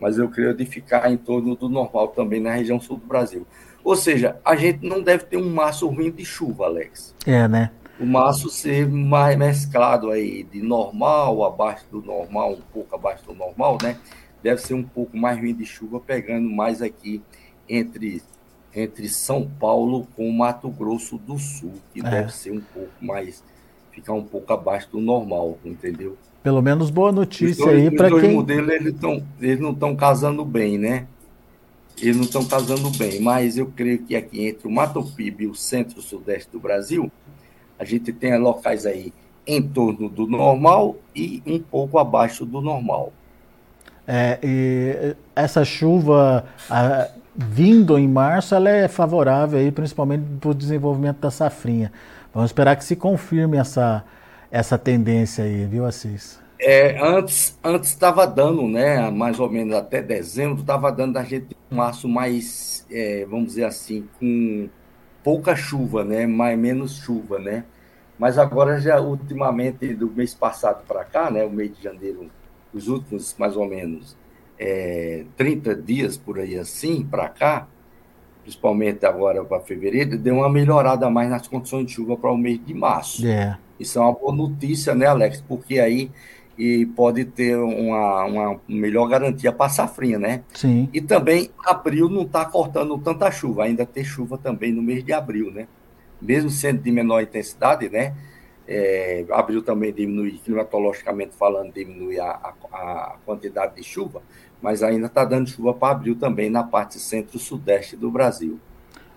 Mas 0.01 0.19
eu 0.19 0.29
creio 0.29 0.53
de 0.53 0.67
ficar 0.67 1.11
em 1.11 1.17
torno 1.17 1.55
do 1.55 1.69
normal 1.69 2.09
também 2.09 2.41
na 2.41 2.53
região 2.53 2.81
sul 2.81 2.97
do 2.97 3.07
Brasil. 3.07 3.47
Ou 3.85 3.95
seja, 3.95 4.37
a 4.45 4.57
gente 4.57 4.87
não 4.87 5.01
deve 5.01 5.25
ter 5.25 5.37
um 5.37 5.49
março 5.49 5.87
ruim 5.89 6.11
de 6.11 6.25
chuva, 6.25 6.67
Alex. 6.67 7.15
É, 7.25 7.47
né? 7.47 7.71
o 8.03 8.07
maço 8.07 8.51
ser 8.51 8.89
mais 8.89 9.39
mesclado 9.39 10.11
aí, 10.11 10.43
de 10.43 10.61
normal, 10.61 11.45
abaixo 11.45 11.85
do 11.91 12.03
normal, 12.03 12.55
um 12.55 12.61
pouco 12.73 12.95
abaixo 12.97 13.25
do 13.25 13.33
normal, 13.33 13.79
né? 13.81 13.97
Deve 14.43 14.61
ser 14.61 14.75
um 14.75 14.83
pouco 14.83 15.17
mais 15.17 15.39
ruim 15.39 15.55
de 15.55 15.65
chuva, 15.65 16.01
pegando 16.01 16.51
mais 16.51 16.83
aqui 16.83 17.23
entre, 17.69 18.21
entre 18.75 19.09
São 19.09 19.49
Paulo 19.61 20.07
com 20.17 20.31
Mato 20.31 20.69
Grosso 20.69 21.19
do 21.19 21.39
Sul, 21.39 21.75
que 21.93 22.01
é. 22.01 22.09
deve 22.09 22.33
ser 22.33 22.53
um 22.53 22.61
pouco 22.61 22.93
mais, 23.01 23.43
ficar 23.91 24.13
um 24.13 24.25
pouco 24.25 24.53
abaixo 24.53 24.89
do 24.93 25.01
normal, 25.01 25.59
entendeu? 25.65 26.17
Pelo 26.43 26.61
menos 26.61 26.91
boa 26.91 27.13
notícia 27.13 27.65
dois, 27.65 27.83
aí 27.83 27.91
para 27.91 28.09
quem... 28.09 28.17
Os 28.17 28.23
dois 28.23 28.35
modelos, 28.35 28.71
eles, 28.71 28.95
tão, 28.99 29.23
eles 29.41 29.61
não 29.61 29.73
estão 29.73 29.95
casando 29.95 30.45
bem, 30.45 30.79
né? 30.79 31.07
Eles 32.01 32.17
não 32.17 32.25
estão 32.25 32.45
casando 32.45 32.91
bem, 32.91 33.21
mas 33.21 33.57
eu 33.57 33.67
creio 33.67 34.03
que 34.03 34.17
aqui 34.17 34.47
entre 34.47 34.67
o 34.67 34.71
Mato 34.71 35.05
Piba 35.05 35.43
e 35.43 35.47
o 35.47 35.55
centro-sudeste 35.55 36.51
do 36.51 36.59
Brasil, 36.59 37.13
a 37.79 37.85
gente 37.85 38.13
tem 38.13 38.37
locais 38.39 38.87
aí 38.87 39.13
em 39.47 39.61
torno 39.61 40.09
do 40.09 40.27
normal 40.27 40.97
e 41.15 41.43
um 41.47 41.59
pouco 41.59 41.99
abaixo 41.99 42.47
do 42.47 42.61
normal. 42.61 43.13
É, 44.07 44.39
e 44.43 45.17
essa 45.37 45.65
chuva 45.65 46.45
a, 46.69 47.09
vindo 47.35 47.99
em 47.99 48.09
março, 48.09 48.55
ela 48.55 48.71
é 48.71 48.89
favorável 48.89 49.59
aí, 49.59 49.73
principalmente 49.73 50.25
para 50.41 50.51
o 50.51 50.55
desenvolvimento 50.55 51.19
da 51.19 51.31
safrinha. 51.31 51.93
Vamos 52.33 52.51
esperar 52.51 52.77
que 52.77 52.85
se 52.85 52.97
confirme 52.97 53.57
essa, 53.57 54.05
essa 54.51 54.79
tendência 54.79 55.45
aí, 55.45 55.65
viu, 55.67 55.85
Assis? 55.85 56.41
É, 56.59 56.97
antes 57.03 57.59
antes 57.65 57.91
estava 57.91 58.25
dando, 58.25 58.69
né, 58.69 59.11
mais 59.11 59.41
ou 59.41 59.51
menos 59.51 59.75
até 59.75 60.01
dezembro, 60.01 60.61
estava 60.61 60.93
dando 60.93 61.17
a 61.17 61.25
gente 61.25 61.57
um 61.71 61.77
março 61.77 62.09
mais, 62.09 62.87
é, 62.91 63.27
vamos 63.29 63.49
dizer 63.49 63.65
assim, 63.65 64.09
com 64.19 64.69
pouca 65.25 65.57
chuva, 65.57 66.05
né? 66.05 66.27
Mais 66.27 66.59
menos 66.59 66.97
chuva, 66.97 67.39
né? 67.39 67.65
Mas 68.19 68.39
agora 68.39 68.79
já 68.81 69.01
ultimamente 69.01 69.95
do 69.95 70.11
mês 70.11 70.35
passado 70.35 70.85
para 70.87 71.05
cá, 71.05 71.31
né? 71.31 71.45
O 71.45 71.51
mês 71.51 71.77
de 71.77 71.83
janeiro, 71.83 72.31
os 72.73 72.89
últimos 72.89 73.35
mais 73.39 73.57
ou 73.57 73.67
menos 73.67 74.17
é, 74.63 75.25
30 75.37 75.75
dias 75.75 76.17
por 76.17 76.39
aí 76.39 76.57
assim 76.57 77.05
para 77.05 77.29
cá, 77.29 77.67
principalmente 78.43 79.05
agora 79.05 79.45
para 79.45 79.61
fevereiro, 79.61 80.17
deu 80.17 80.37
uma 80.37 80.49
melhorada 80.49 81.11
mais 81.11 81.29
nas 81.29 81.49
condições 81.49 81.87
de 81.87 81.93
chuva 81.93 82.17
para 82.17 82.31
o 82.31 82.37
mês 82.37 82.65
de 82.65 82.73
março. 82.73 83.27
É. 83.27 83.59
Isso 83.79 83.99
é 83.99 84.03
uma 84.03 84.13
boa 84.13 84.33
notícia, 84.33 84.95
né, 84.95 85.07
Alex? 85.07 85.41
Porque 85.41 85.81
aí 85.81 86.11
e 86.57 86.87
pode 86.87 87.25
ter 87.25 87.57
uma, 87.57 88.25
uma 88.25 88.61
melhor 88.69 89.09
garantia 89.09 89.53
para 89.53 89.67
a 89.67 89.71
safrinha, 89.71 90.19
né? 90.19 90.45
Sim. 90.55 90.89
E 90.93 91.01
também 91.01 91.51
abril 91.65 92.09
não 92.09 92.23
está 92.23 92.45
cortando 92.45 92.97
tanta 92.99 93.31
chuva, 93.31 93.65
ainda 93.65 93.85
tem 93.87 94.05
chuva 94.05 94.39
também 94.39 94.71
no 94.71 94.83
mês 94.83 95.03
de 95.03 95.13
abril, 95.13 95.51
né? 95.51 95.67
Mesmo 96.21 96.51
sendo 96.51 96.81
de 96.83 96.93
menor 96.93 97.23
intensidade, 97.23 97.89
né? 97.89 98.15
É, 98.69 99.25
abril 99.31 99.63
também 99.63 99.93
diminui, 99.93 100.39
climatologicamente 100.45 101.35
falando, 101.35 101.73
diminui 101.73 102.21
a, 102.21 102.31
a, 102.31 102.53
a 102.73 103.17
quantidade 103.25 103.75
de 103.77 103.83
chuva, 103.83 104.23
mas 104.63 104.83
ainda 104.83 105.07
está 105.07 105.25
dando 105.25 105.51
chuva 105.51 105.75
para 105.75 105.93
abril 105.93 106.15
também 106.15 106.49
na 106.49 106.63
parte 106.63 106.99
centro-sudeste 106.99 107.97
do 107.97 108.11
Brasil. 108.11 108.59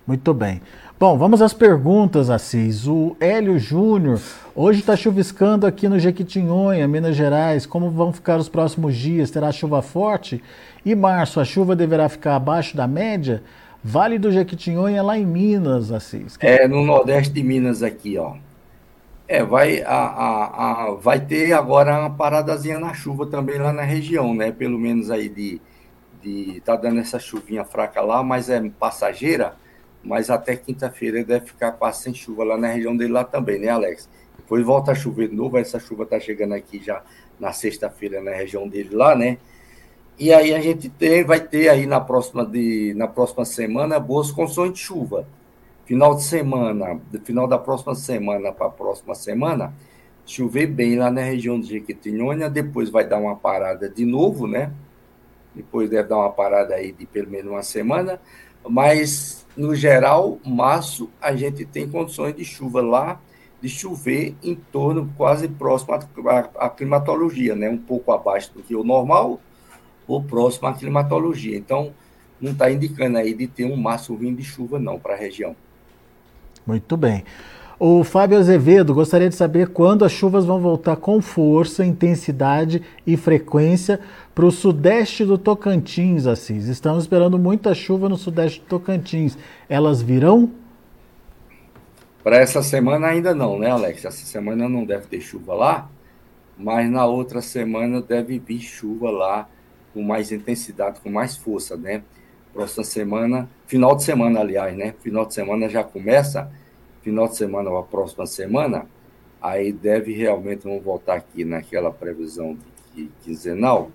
Muito 0.05 0.33
bem. 0.33 0.61
Bom, 0.99 1.17
vamos 1.17 1.41
às 1.41 1.53
perguntas, 1.53 2.29
Assis. 2.29 2.87
O 2.87 3.17
Hélio 3.19 3.59
Júnior, 3.59 4.21
hoje 4.55 4.79
está 4.79 4.95
chuviscando 4.95 5.65
aqui 5.65 5.89
no 5.89 5.99
Jequitinhonha, 5.99 6.87
Minas 6.87 7.15
Gerais. 7.15 7.65
Como 7.65 7.89
vão 7.89 8.13
ficar 8.13 8.37
os 8.37 8.47
próximos 8.47 8.95
dias? 8.95 9.31
Terá 9.31 9.51
chuva 9.51 9.81
forte? 9.81 10.41
E 10.85 10.95
março, 10.95 11.39
a 11.39 11.45
chuva 11.45 11.75
deverá 11.75 12.07
ficar 12.07 12.35
abaixo 12.35 12.77
da 12.77 12.87
média? 12.87 13.43
Vale 13.83 14.17
do 14.17 14.31
Jequitinhonha 14.31 15.03
lá 15.03 15.17
em 15.17 15.25
Minas, 15.25 15.91
Assis. 15.91 16.37
É, 16.39 16.67
no 16.67 16.83
nordeste 16.83 17.33
de 17.33 17.43
Minas 17.43 17.83
aqui, 17.83 18.17
ó. 18.17 18.35
É, 19.27 19.43
vai, 19.43 19.81
a, 19.81 19.95
a, 19.95 20.85
a, 20.85 20.91
vai 20.95 21.19
ter 21.19 21.51
agora 21.53 21.99
uma 21.99 22.15
paradazinha 22.15 22.77
na 22.77 22.93
chuva 22.93 23.25
também 23.25 23.57
lá 23.57 23.73
na 23.73 23.81
região, 23.81 24.35
né? 24.35 24.51
Pelo 24.51 24.77
menos 24.77 25.09
aí 25.09 25.29
de 25.29 25.59
de 26.25 26.59
tá 26.61 26.75
dando 26.75 26.99
essa 26.99 27.19
chuvinha 27.19 27.63
fraca 27.63 28.01
lá, 28.01 28.23
mas 28.23 28.49
é 28.49 28.59
passageira, 28.79 29.55
mas 30.03 30.31
até 30.31 30.55
quinta-feira 30.55 31.23
deve 31.23 31.45
ficar 31.45 31.73
quase 31.73 32.01
sem 32.01 32.13
chuva 32.15 32.43
lá 32.43 32.57
na 32.57 32.67
região 32.67 32.97
dele 32.97 33.13
lá 33.13 33.23
também, 33.23 33.59
né, 33.59 33.69
Alex? 33.69 34.09
Depois 34.35 34.65
volta 34.65 34.91
a 34.91 34.95
chover 34.95 35.29
de 35.29 35.35
novo, 35.35 35.57
essa 35.57 35.79
chuva 35.79 36.05
tá 36.05 36.19
chegando 36.19 36.53
aqui 36.53 36.83
já 36.83 37.03
na 37.39 37.53
sexta-feira 37.53 38.21
na 38.21 38.31
região 38.31 38.67
dele 38.67 38.95
lá, 38.95 39.15
né? 39.15 39.37
E 40.17 40.33
aí 40.33 40.53
a 40.53 40.61
gente 40.61 40.89
tem, 40.89 41.23
vai 41.23 41.39
ter 41.39 41.69
aí 41.69 41.85
na 41.85 41.99
próxima, 41.99 42.45
de, 42.45 42.93
na 42.95 43.07
próxima 43.07 43.45
semana 43.45 43.99
boas 43.99 44.31
condições 44.31 44.73
de 44.73 44.79
chuva. 44.79 45.27
Final 45.85 46.15
de 46.15 46.23
semana, 46.23 46.99
final 47.23 47.47
da 47.47 47.59
próxima 47.59 47.93
semana 47.93 48.51
para 48.51 48.65
a 48.65 48.71
próxima 48.71 49.13
semana, 49.13 49.71
chover 50.25 50.65
bem 50.65 50.97
lá 50.97 51.11
na 51.11 51.21
região 51.21 51.59
de 51.59 51.67
Jequitinhonha, 51.67 52.49
depois 52.49 52.89
vai 52.89 53.07
dar 53.07 53.19
uma 53.19 53.35
parada 53.35 53.87
de 53.87 54.03
novo, 54.03 54.47
né? 54.47 54.71
Depois 55.53 55.87
deve 55.87 56.09
dar 56.09 56.17
uma 56.17 56.31
parada 56.31 56.73
aí 56.73 56.91
de 56.91 57.05
pelo 57.05 57.29
menos 57.29 57.51
uma 57.51 57.61
semana, 57.61 58.19
mas 58.67 59.45
no 59.55 59.75
geral, 59.75 60.39
março 60.43 61.07
a 61.21 61.35
gente 61.35 61.63
tem 61.65 61.87
condições 61.87 62.35
de 62.35 62.43
chuva 62.43 62.81
lá, 62.81 63.21
de 63.61 63.69
chover 63.69 64.35
em 64.43 64.55
torno 64.55 65.13
quase 65.15 65.47
próximo 65.47 65.93
à, 66.55 66.69
climatologia, 66.69 67.55
né? 67.55 67.69
Um 67.69 67.77
pouco 67.77 68.11
abaixo 68.11 68.51
do 68.55 68.63
que 68.63 68.75
o 68.75 68.83
normal, 68.83 69.39
ou 70.07 70.23
próximo 70.23 70.67
à 70.67 70.73
climatologia. 70.73 71.55
Então, 71.55 71.93
não 72.41 72.53
está 72.53 72.71
indicando 72.71 73.19
aí 73.19 73.35
de 73.35 73.47
ter 73.47 73.65
um 73.65 73.77
março 73.77 74.15
vindo 74.15 74.37
de 74.37 74.43
chuva, 74.43 74.79
não, 74.79 74.99
para 74.99 75.13
a 75.13 75.17
região. 75.17 75.55
Muito 76.65 76.97
bem. 76.97 77.23
O 77.77 78.05
Fábio 78.05 78.37
Azevedo 78.37 78.93
gostaria 78.93 79.27
de 79.27 79.35
saber 79.35 79.67
quando 79.67 80.05
as 80.05 80.11
chuvas 80.11 80.45
vão 80.45 80.61
voltar 80.61 80.95
com 80.95 81.21
força, 81.21 81.85
intensidade 81.85 82.81
e 83.05 83.17
frequência 83.17 83.99
para 84.33 84.45
o 84.45 84.51
sudeste 84.51 85.25
do 85.25 85.37
Tocantins, 85.37 86.25
Assis. 86.25 86.67
Estamos 86.67 87.03
esperando 87.03 87.37
muita 87.37 87.73
chuva 87.73 88.07
no 88.07 88.15
sudeste 88.15 88.61
do 88.61 88.65
Tocantins. 88.65 89.37
Elas 89.67 90.01
virão? 90.01 90.49
Para 92.23 92.37
essa 92.37 92.63
semana 92.63 93.07
ainda 93.07 93.35
não, 93.35 93.59
né, 93.59 93.69
Alex? 93.69 94.05
Essa 94.05 94.25
semana 94.25 94.69
não 94.69 94.85
deve 94.85 95.07
ter 95.07 95.19
chuva 95.19 95.53
lá, 95.53 95.89
mas 96.57 96.89
na 96.89 97.05
outra 97.05 97.41
semana 97.41 98.01
deve 98.01 98.39
vir 98.39 98.61
chuva 98.61 99.11
lá 99.11 99.49
com 99.93 100.01
mais 100.01 100.31
intensidade, 100.31 101.01
com 101.01 101.09
mais 101.09 101.35
força, 101.35 101.75
né? 101.75 102.03
Próxima 102.53 102.85
semana, 102.85 103.49
final 103.67 103.95
de 103.95 104.03
semana, 104.03 104.39
aliás, 104.39 104.75
né? 104.75 104.93
Final 105.01 105.25
de 105.25 105.33
semana 105.33 105.69
já 105.69 105.83
começa, 105.83 106.51
final 107.01 107.27
de 107.27 107.35
semana 107.35 107.69
ou 107.69 107.77
a 107.77 107.83
próxima 107.83 108.25
semana, 108.25 108.87
aí 109.41 109.71
deve 109.71 110.13
realmente, 110.13 110.63
vamos 110.63 110.83
voltar 110.83 111.15
aqui 111.15 111.43
naquela 111.43 111.91
previsão 111.91 112.57
de 112.93 113.09
quinzenal, 113.23 113.91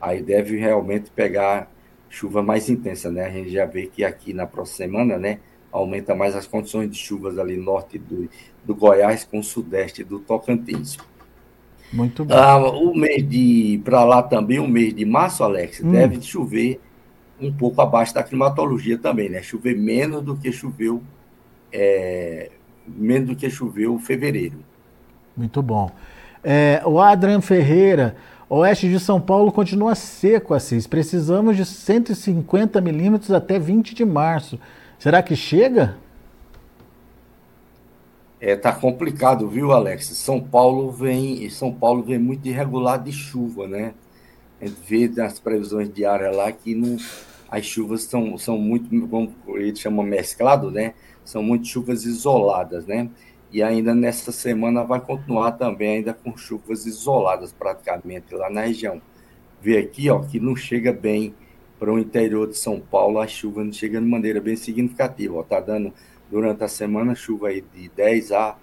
aí 0.00 0.22
deve 0.22 0.56
realmente 0.56 1.10
pegar 1.10 1.70
chuva 2.08 2.42
mais 2.42 2.70
intensa, 2.70 3.10
né? 3.10 3.26
A 3.26 3.30
gente 3.30 3.50
já 3.50 3.66
vê 3.66 3.86
que 3.86 4.04
aqui 4.04 4.32
na 4.32 4.46
próxima 4.46 4.86
semana, 4.86 5.18
né? 5.18 5.40
Aumenta 5.70 6.14
mais 6.14 6.34
as 6.34 6.46
condições 6.46 6.90
de 6.90 6.96
chuvas 6.96 7.38
ali 7.38 7.56
norte 7.56 7.98
do, 7.98 8.28
do 8.64 8.74
Goiás 8.74 9.24
com 9.24 9.40
o 9.40 9.44
sudeste 9.44 10.02
do 10.02 10.18
Tocantins. 10.18 10.96
Muito 11.92 12.24
bem. 12.24 12.36
Ah, 12.36 12.58
o 12.58 12.94
mês 12.94 13.28
de. 13.28 13.80
Para 13.84 14.04
lá 14.04 14.22
também, 14.22 14.58
o 14.58 14.68
mês 14.68 14.94
de 14.94 15.04
março, 15.04 15.42
Alex, 15.42 15.80
hum. 15.82 15.90
deve 15.90 16.20
chover 16.22 16.80
um 17.40 17.52
pouco 17.52 17.80
abaixo 17.80 18.14
da 18.14 18.22
climatologia 18.22 18.98
também, 18.98 19.28
né? 19.28 19.42
Chover 19.42 19.76
menos 19.76 20.22
do 20.22 20.36
que 20.36 20.50
choveu. 20.50 21.02
É, 21.72 22.50
menos 22.86 23.28
do 23.28 23.36
que 23.36 23.48
choveu 23.50 23.98
fevereiro. 23.98 24.58
Muito 25.36 25.62
bom. 25.62 25.90
É, 26.42 26.82
o 26.84 27.00
Adrian 27.00 27.40
Ferreira, 27.40 28.16
oeste 28.48 28.88
de 28.88 28.98
São 28.98 29.20
Paulo 29.20 29.52
continua 29.52 29.94
seco, 29.94 30.54
Assis. 30.54 30.86
Precisamos 30.86 31.56
de 31.56 31.64
150 31.64 32.80
milímetros 32.80 33.30
até 33.30 33.58
20 33.58 33.94
de 33.94 34.04
março. 34.04 34.58
Será 34.98 35.22
que 35.22 35.36
chega? 35.36 35.96
É, 38.40 38.54
tá 38.54 38.72
complicado, 38.72 39.48
viu, 39.48 39.72
Alex? 39.72 40.06
São 40.06 40.40
Paulo 40.40 40.90
vem, 40.92 41.48
São 41.50 41.72
Paulo 41.72 42.02
vem 42.02 42.18
muito 42.18 42.46
irregular 42.46 43.02
de 43.02 43.12
chuva, 43.12 43.66
né? 43.66 43.94
A 44.60 44.66
gente 44.66 44.78
vê 44.86 45.08
nas 45.08 45.38
previsões 45.38 45.92
diárias 45.92 46.34
lá 46.36 46.50
que 46.50 46.74
não, 46.74 46.96
as 47.50 47.64
chuvas 47.64 48.02
são, 48.02 48.36
são 48.36 48.58
muito, 48.58 48.88
como 49.08 49.34
ele 49.56 49.74
chama 49.74 50.02
mesclado, 50.02 50.70
né? 50.70 50.94
São 51.24 51.42
muito 51.42 51.66
chuvas 51.66 52.04
isoladas, 52.04 52.86
né? 52.86 53.08
E 53.50 53.62
ainda 53.62 53.94
nessa 53.94 54.30
semana 54.30 54.84
vai 54.84 55.00
continuar 55.00 55.52
também 55.52 55.96
ainda 55.96 56.12
com 56.12 56.36
chuvas 56.36 56.84
isoladas 56.84 57.52
praticamente 57.52 58.34
lá 58.34 58.50
na 58.50 58.62
região. 58.62 59.00
Vê 59.60 59.78
aqui, 59.78 60.10
ó, 60.10 60.20
que 60.20 60.38
não 60.38 60.54
chega 60.54 60.92
bem 60.92 61.34
para 61.78 61.92
o 61.92 61.98
interior 61.98 62.48
de 62.48 62.58
São 62.58 62.78
Paulo, 62.80 63.18
a 63.18 63.26
chuva 63.26 63.64
não 63.64 63.72
chega 63.72 64.00
de 64.00 64.06
maneira 64.06 64.40
bem 64.40 64.56
significativa, 64.56 65.36
ó, 65.36 65.42
tá 65.42 65.60
dando 65.60 65.92
durante 66.30 66.64
a 66.64 66.68
semana, 66.68 67.14
chuva 67.14 67.48
aí 67.48 67.64
de 67.74 67.88
10 67.88 68.32
a 68.32 68.56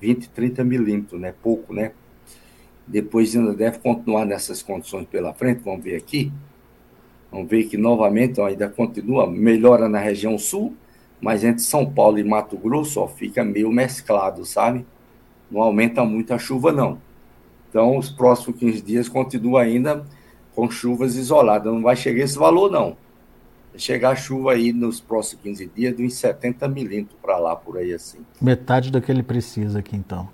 20, 0.00 0.30
30 0.30 0.64
milímetros, 0.64 1.20
né? 1.20 1.34
Pouco, 1.42 1.74
né? 1.74 1.92
Depois 2.86 3.36
ainda 3.36 3.54
deve 3.54 3.78
continuar 3.78 4.24
nessas 4.24 4.62
condições 4.62 5.06
pela 5.06 5.34
frente, 5.34 5.60
vamos 5.62 5.84
ver 5.84 5.96
aqui. 5.96 6.32
Vamos 7.32 7.48
ver 7.48 7.64
que 7.64 7.76
novamente 7.76 8.40
ó, 8.40 8.46
ainda 8.46 8.68
continua, 8.68 9.28
melhora 9.28 9.88
na 9.88 9.98
região 9.98 10.38
sul, 10.38 10.76
mas 11.20 11.42
entre 11.42 11.62
São 11.62 11.90
Paulo 11.90 12.18
e 12.18 12.24
Mato 12.24 12.56
Grosso 12.56 13.00
ó, 13.00 13.08
fica 13.08 13.42
meio 13.42 13.72
mesclado, 13.72 14.44
sabe? 14.44 14.86
Não 15.50 15.62
aumenta 15.62 16.04
muito 16.04 16.32
a 16.32 16.38
chuva, 16.38 16.70
não. 16.70 16.98
Então, 17.68 17.96
os 17.96 18.10
próximos 18.10 18.58
15 18.60 18.82
dias 18.82 19.08
continua 19.08 19.62
ainda 19.62 20.04
com 20.54 20.70
chuvas 20.70 21.16
isoladas. 21.16 21.72
Não 21.72 21.82
vai 21.82 21.96
chegar 21.96 22.22
esse 22.22 22.38
valor, 22.38 22.70
não 22.70 22.96
chegar 23.76 24.10
a 24.10 24.16
chuva 24.16 24.52
aí 24.52 24.72
nos 24.72 25.00
próximos 25.00 25.42
15 25.42 25.66
dias 25.74 25.96
de 25.96 26.04
uns 26.04 26.14
70 26.14 26.68
milímetros 26.68 27.18
para 27.20 27.38
lá, 27.38 27.56
por 27.56 27.78
aí 27.78 27.92
assim. 27.92 28.18
Metade 28.40 28.90
do 28.90 29.00
que 29.00 29.10
ele 29.10 29.22
precisa 29.22 29.78
aqui, 29.78 29.96
então. 29.96 30.28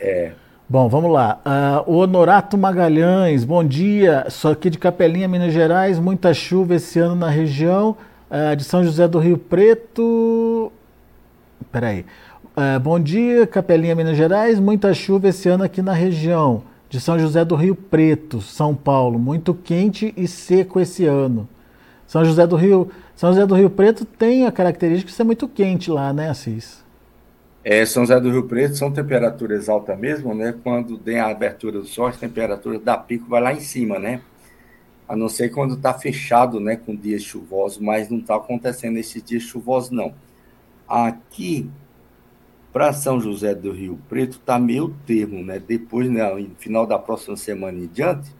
É. 0.00 0.32
Bom, 0.70 0.88
vamos 0.88 1.10
lá. 1.10 1.40
Uh, 1.44 1.90
o 1.90 1.96
Honorato 1.96 2.56
Magalhães, 2.56 3.42
bom 3.42 3.64
dia. 3.64 4.24
Sou 4.30 4.52
aqui 4.52 4.70
de 4.70 4.78
Capelinha, 4.78 5.26
Minas 5.26 5.52
Gerais. 5.52 5.98
Muita 5.98 6.32
chuva 6.32 6.76
esse 6.76 6.96
ano 7.00 7.16
na 7.16 7.28
região 7.28 7.96
uh, 8.30 8.54
de 8.54 8.62
São 8.62 8.84
José 8.84 9.08
do 9.08 9.18
Rio 9.18 9.36
Preto. 9.36 10.70
Peraí. 11.72 12.06
Uh, 12.56 12.78
bom 12.78 13.00
dia, 13.00 13.48
Capelinha, 13.48 13.96
Minas 13.96 14.16
Gerais. 14.16 14.60
Muita 14.60 14.94
chuva 14.94 15.26
esse 15.26 15.48
ano 15.48 15.64
aqui 15.64 15.82
na 15.82 15.92
região 15.92 16.62
de 16.88 17.00
São 17.00 17.18
José 17.18 17.44
do 17.44 17.56
Rio 17.56 17.74
Preto, 17.74 18.40
São 18.40 18.72
Paulo. 18.72 19.18
Muito 19.18 19.52
quente 19.52 20.14
e 20.16 20.28
seco 20.28 20.78
esse 20.78 21.04
ano. 21.04 21.48
São 22.06 22.24
José 22.24 22.46
do 22.46 22.54
Rio, 22.54 22.88
São 23.16 23.30
José 23.30 23.44
do 23.44 23.56
Rio 23.56 23.70
Preto 23.70 24.04
tem 24.04 24.46
a 24.46 24.52
característica 24.52 25.10
de 25.10 25.16
ser 25.16 25.24
muito 25.24 25.48
quente 25.48 25.90
lá, 25.90 26.12
né, 26.12 26.30
Assis? 26.30 26.80
É, 27.62 27.84
São 27.84 28.04
José 28.04 28.18
do 28.18 28.30
Rio 28.30 28.44
Preto 28.44 28.74
são 28.76 28.90
temperaturas 28.90 29.68
altas 29.68 29.98
mesmo, 29.98 30.34
né? 30.34 30.54
Quando 30.62 30.96
tem 30.96 31.18
a 31.18 31.28
abertura 31.28 31.78
do 31.78 31.86
sol, 31.86 32.06
a 32.06 32.12
temperatura 32.12 32.78
da 32.78 32.96
pico 32.96 33.28
vai 33.28 33.40
lá 33.40 33.52
em 33.52 33.60
cima, 33.60 33.98
né? 33.98 34.22
A 35.06 35.14
não 35.14 35.28
ser 35.28 35.50
quando 35.50 35.74
está 35.74 35.92
fechado, 35.92 36.58
né, 36.60 36.76
com 36.76 36.94
dias 36.94 37.22
chuvosos, 37.22 37.78
mas 37.78 38.08
não 38.08 38.18
está 38.18 38.36
acontecendo 38.36 38.96
esses 38.96 39.22
dias 39.22 39.42
chuvosos, 39.42 39.90
não. 39.90 40.14
Aqui, 40.88 41.68
para 42.72 42.92
São 42.92 43.20
José 43.20 43.54
do 43.54 43.72
Rio 43.72 43.98
Preto, 44.08 44.38
está 44.38 44.58
meio 44.58 44.94
termo, 45.04 45.44
né? 45.44 45.58
Depois, 45.58 46.08
né, 46.08 46.32
no 46.32 46.54
final 46.56 46.86
da 46.86 46.98
próxima 46.98 47.36
semana 47.36 47.78
em 47.78 47.88
diante, 47.88 48.30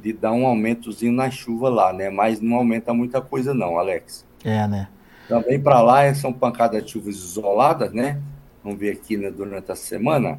de 0.00 0.12
dar 0.12 0.32
um 0.32 0.46
aumentozinho 0.46 1.12
na 1.12 1.30
chuva 1.30 1.68
lá, 1.68 1.92
né? 1.92 2.10
Mas 2.10 2.40
não 2.40 2.56
aumenta 2.56 2.92
muita 2.92 3.20
coisa 3.20 3.54
não, 3.54 3.78
Alex. 3.78 4.26
É, 4.42 4.66
né? 4.66 4.88
Também 5.28 5.60
para 5.60 5.80
lá 5.80 6.12
são 6.14 6.32
pancadas 6.32 6.84
de 6.84 6.90
chuvas 6.90 7.14
isoladas, 7.14 7.92
né? 7.92 8.20
Vamos 8.62 8.78
ver 8.78 8.92
aqui 8.92 9.16
né, 9.16 9.30
durante 9.30 9.70
a 9.72 9.76
semana. 9.76 10.38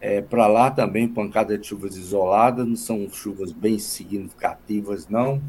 É, 0.00 0.20
para 0.20 0.46
lá 0.46 0.70
também 0.70 1.08
pancada 1.08 1.56
de 1.56 1.66
chuvas 1.66 1.96
isoladas, 1.96 2.66
não 2.66 2.76
são 2.76 3.08
chuvas 3.10 3.50
bem 3.50 3.78
significativas, 3.78 5.08
não, 5.08 5.40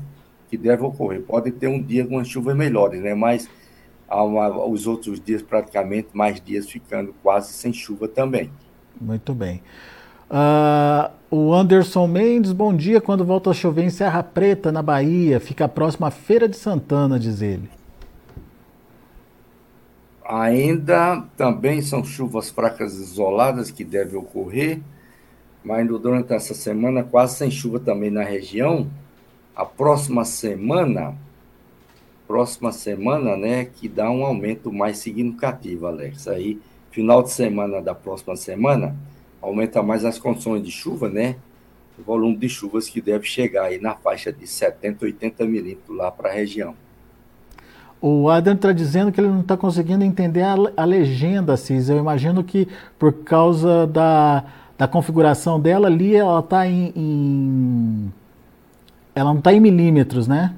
que 0.49 0.57
deve 0.57 0.83
ocorrer. 0.83 1.21
Pode 1.21 1.51
ter 1.51 1.67
um 1.67 1.81
dia 1.81 2.05
com 2.05 2.17
as 2.17 2.27
chuvas 2.27 2.55
melhores, 2.55 3.01
né? 3.01 3.13
Mas 3.13 3.49
uma, 4.09 4.65
os 4.65 4.87
outros 4.87 5.19
dias, 5.19 5.41
praticamente, 5.41 6.09
mais 6.13 6.39
dias 6.39 6.69
ficando 6.69 7.13
quase 7.21 7.51
sem 7.51 7.73
chuva 7.73 8.07
também. 8.07 8.49
Muito 8.99 9.33
bem. 9.33 9.61
Uh, 10.29 11.11
o 11.29 11.53
Anderson 11.53 12.07
Mendes, 12.07 12.51
bom 12.51 12.75
dia. 12.75 13.01
Quando 13.01 13.25
volta 13.25 13.49
a 13.49 13.53
chover 13.53 13.83
em 13.83 13.89
Serra 13.89 14.23
Preta, 14.23 14.71
na 14.71 14.81
Bahia, 14.81 15.39
fica 15.39 15.67
próximo 15.67 16.05
à 16.05 16.11
Feira 16.11 16.47
de 16.47 16.57
Santana, 16.57 17.19
diz 17.19 17.41
ele. 17.41 17.69
Ainda 20.27 21.23
também 21.37 21.81
são 21.81 22.03
chuvas 22.03 22.49
fracas 22.49 22.95
isoladas 22.95 23.71
que 23.71 23.85
devem 23.85 24.19
ocorrer, 24.19 24.81
mas 25.63 25.87
durante 25.87 26.33
essa 26.33 26.53
semana 26.53 27.01
quase 27.01 27.37
sem 27.37 27.49
chuva 27.49 27.79
também 27.79 28.11
na 28.11 28.23
região. 28.23 28.89
A 29.55 29.63
próxima 29.63 30.25
semana, 30.25 31.15
próxima 32.27 32.73
semana, 32.73 33.37
né, 33.37 33.65
que 33.65 33.87
dá 33.87 34.11
um 34.11 34.25
aumento 34.25 34.71
mais 34.71 34.97
significativo, 34.97 35.87
Alex. 35.87 36.27
Aí, 36.27 36.59
final 36.91 37.23
de 37.23 37.31
semana 37.31 37.81
da 37.81 37.95
próxima 37.95 38.35
semana, 38.35 38.95
aumenta 39.41 39.81
mais 39.81 40.03
as 40.03 40.19
condições 40.19 40.61
de 40.61 40.71
chuva, 40.71 41.07
né? 41.07 41.37
o 41.97 42.03
volume 42.03 42.37
de 42.37 42.47
chuvas 42.47 42.87
que 42.87 43.01
deve 43.01 43.25
chegar 43.25 43.65
aí 43.65 43.79
na 43.79 43.95
faixa 43.95 44.31
de 44.31 44.45
70, 44.45 45.05
80 45.05 45.45
milímetros 45.45 45.97
lá 45.97 46.11
para 46.11 46.29
a 46.29 46.33
região. 46.33 46.75
O 48.01 48.29
Adam 48.29 48.53
está 48.53 48.71
dizendo 48.71 49.11
que 49.11 49.19
ele 49.19 49.29
não 49.29 49.41
está 49.41 49.57
conseguindo 49.57 50.03
entender 50.03 50.43
a, 50.43 50.55
a, 50.75 50.85
legenda, 50.85 51.57
Cis. 51.57 51.89
Eu 51.89 51.97
imagino 51.97 52.43
que 52.43 52.67
por 52.99 53.11
causa 53.11 53.87
da, 53.87 54.43
da 54.77 54.87
configuração 54.87 55.59
dela 55.59 55.87
ali, 55.87 56.15
ela 56.15 56.39
está 56.39 56.67
em, 56.67 56.93
em, 56.95 58.13
Ela 59.15 59.31
não 59.31 59.39
está 59.39 59.51
em 59.51 59.59
milímetros, 59.59 60.27
né? 60.27 60.53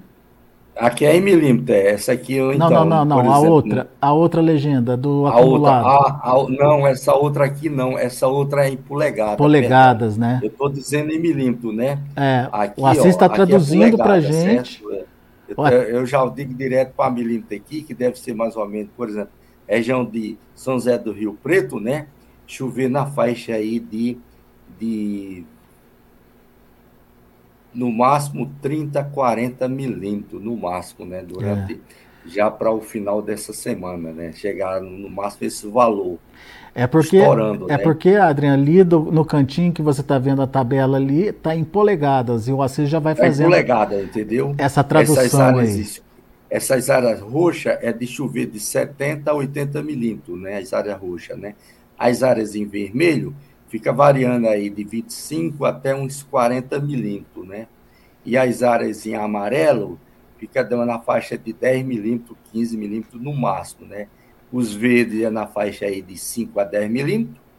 Aqui 0.75 1.05
é 1.05 1.17
em 1.17 1.21
milímetro, 1.21 1.73
é. 1.75 1.91
essa 1.91 2.13
aqui 2.13 2.35
eu 2.35 2.53
então. 2.53 2.69
Não, 2.69 2.85
não, 2.85 3.03
não, 3.03 3.23
não. 3.23 3.33
a 3.33 3.39
outra, 3.39 3.89
a 4.01 4.13
outra 4.13 4.39
legenda 4.39 4.95
do 4.95 5.27
a 5.27 5.31
acumulado. 5.31 5.85
Outra, 5.85 6.13
a, 6.23 6.31
a, 6.31 6.49
não, 6.49 6.87
essa 6.87 7.13
outra 7.13 7.45
aqui 7.45 7.69
não, 7.69 7.97
essa 7.97 8.27
outra 8.27 8.65
é 8.65 8.69
em 8.69 8.77
polegadas. 8.77 9.35
Polegadas, 9.35 10.17
né? 10.17 10.39
Eu 10.41 10.47
estou 10.47 10.69
dizendo 10.69 11.11
em 11.11 11.19
milímetro, 11.19 11.73
né? 11.73 11.99
É. 12.15 12.47
Aqui, 12.49 12.79
o 12.79 12.85
Assis 12.85 13.07
está 13.07 13.25
é 13.25 13.29
traduzindo 13.29 13.95
é 13.95 14.03
para 14.03 14.13
a 14.13 14.19
gente. 14.21 14.81
Eu, 15.57 15.65
eu, 15.65 16.05
já 16.05 16.25
digo 16.27 16.53
direto 16.53 16.93
para 16.93 17.11
milímetro 17.11 17.55
aqui, 17.55 17.81
que 17.81 17.93
deve 17.93 18.19
ser 18.19 18.33
mais 18.33 18.55
ou 18.55 18.67
menos, 18.67 18.91
por 18.95 19.09
exemplo, 19.09 19.31
região 19.67 20.05
de 20.05 20.37
São 20.55 20.75
José 20.75 20.97
do 20.97 21.11
Rio 21.11 21.37
Preto, 21.41 21.79
né? 21.79 22.07
Chover 22.47 22.89
na 22.89 23.05
faixa 23.05 23.53
aí 23.53 23.79
de, 23.79 24.17
de 24.79 25.43
no 27.73 27.91
máximo 27.91 28.51
30, 28.61 29.03
40 29.03 29.67
milímetros, 29.67 30.41
no 30.41 30.57
máximo, 30.57 31.05
né? 31.05 31.21
Durante 31.21 31.73
é. 31.73 32.08
Já 32.25 32.49
para 32.49 32.71
o 32.71 32.81
final 32.81 33.21
dessa 33.21 33.53
semana, 33.53 34.11
né? 34.11 34.31
Chegar 34.33 34.81
no 34.81 35.09
máximo 35.09 35.47
esse 35.47 35.67
valor. 35.67 36.17
É 36.75 36.85
porque, 36.85 37.17
estourando, 37.17 37.65
é 37.65 37.77
né? 37.77 37.83
porque, 37.83 38.09
Adriano, 38.11 38.61
ali 38.61 38.83
do, 38.83 38.99
no 38.99 39.25
cantinho 39.25 39.73
que 39.73 39.81
você 39.81 40.01
está 40.01 40.19
vendo 40.19 40.41
a 40.41 40.47
tabela 40.47 40.97
ali, 40.97 41.27
está 41.27 41.55
em 41.55 41.63
polegadas, 41.63 42.47
e 42.47 42.53
o 42.53 42.61
Assis 42.61 42.89
já 42.89 42.99
vai 42.99 43.15
fazendo. 43.15 43.47
É 43.47 43.47
em 43.47 43.51
polegada, 43.51 44.01
entendeu? 44.01 44.55
Essa 44.57 44.83
tradução 44.83 45.23
essas 45.23 45.39
áreas, 45.39 45.75
aí. 45.75 46.09
Essas 46.49 46.89
áreas 46.89 47.19
roxas 47.21 47.77
é 47.81 47.91
de 47.91 48.07
chover 48.07 48.47
de 48.47 48.59
70 48.59 49.29
a 49.29 49.33
80 49.33 49.81
milímetros, 49.83 50.39
né? 50.39 50.57
As 50.57 50.73
áreas 50.73 50.99
roxas, 50.99 51.37
né? 51.37 51.55
As 51.97 52.23
áreas 52.23 52.55
em 52.55 52.65
vermelho 52.65 53.35
fica 53.67 53.91
variando 53.91 54.47
aí 54.47 54.69
de 54.69 54.83
25 54.83 55.65
até 55.65 55.93
uns 55.93 56.23
40 56.23 56.79
milímetros, 56.79 57.47
né? 57.47 57.67
E 58.25 58.37
as 58.37 58.63
áreas 58.63 59.05
em 59.05 59.15
amarelo 59.15 59.99
fica 60.39 60.63
dando 60.63 60.85
na 60.85 60.99
faixa 60.99 61.37
de 61.37 61.51
10 61.51 61.85
milímetros, 61.85 62.37
15 62.51 62.77
milímetros 62.77 63.21
no 63.21 63.33
máximo, 63.33 63.85
né? 63.85 64.07
Os 64.51 64.73
verdes 64.73 65.21
é 65.21 65.29
na 65.29 65.45
faixa 65.45 65.85
aí 65.85 66.01
de 66.01 66.17
5 66.17 66.59
a 66.59 66.63
10 66.63 66.89
milímetros 66.89 67.49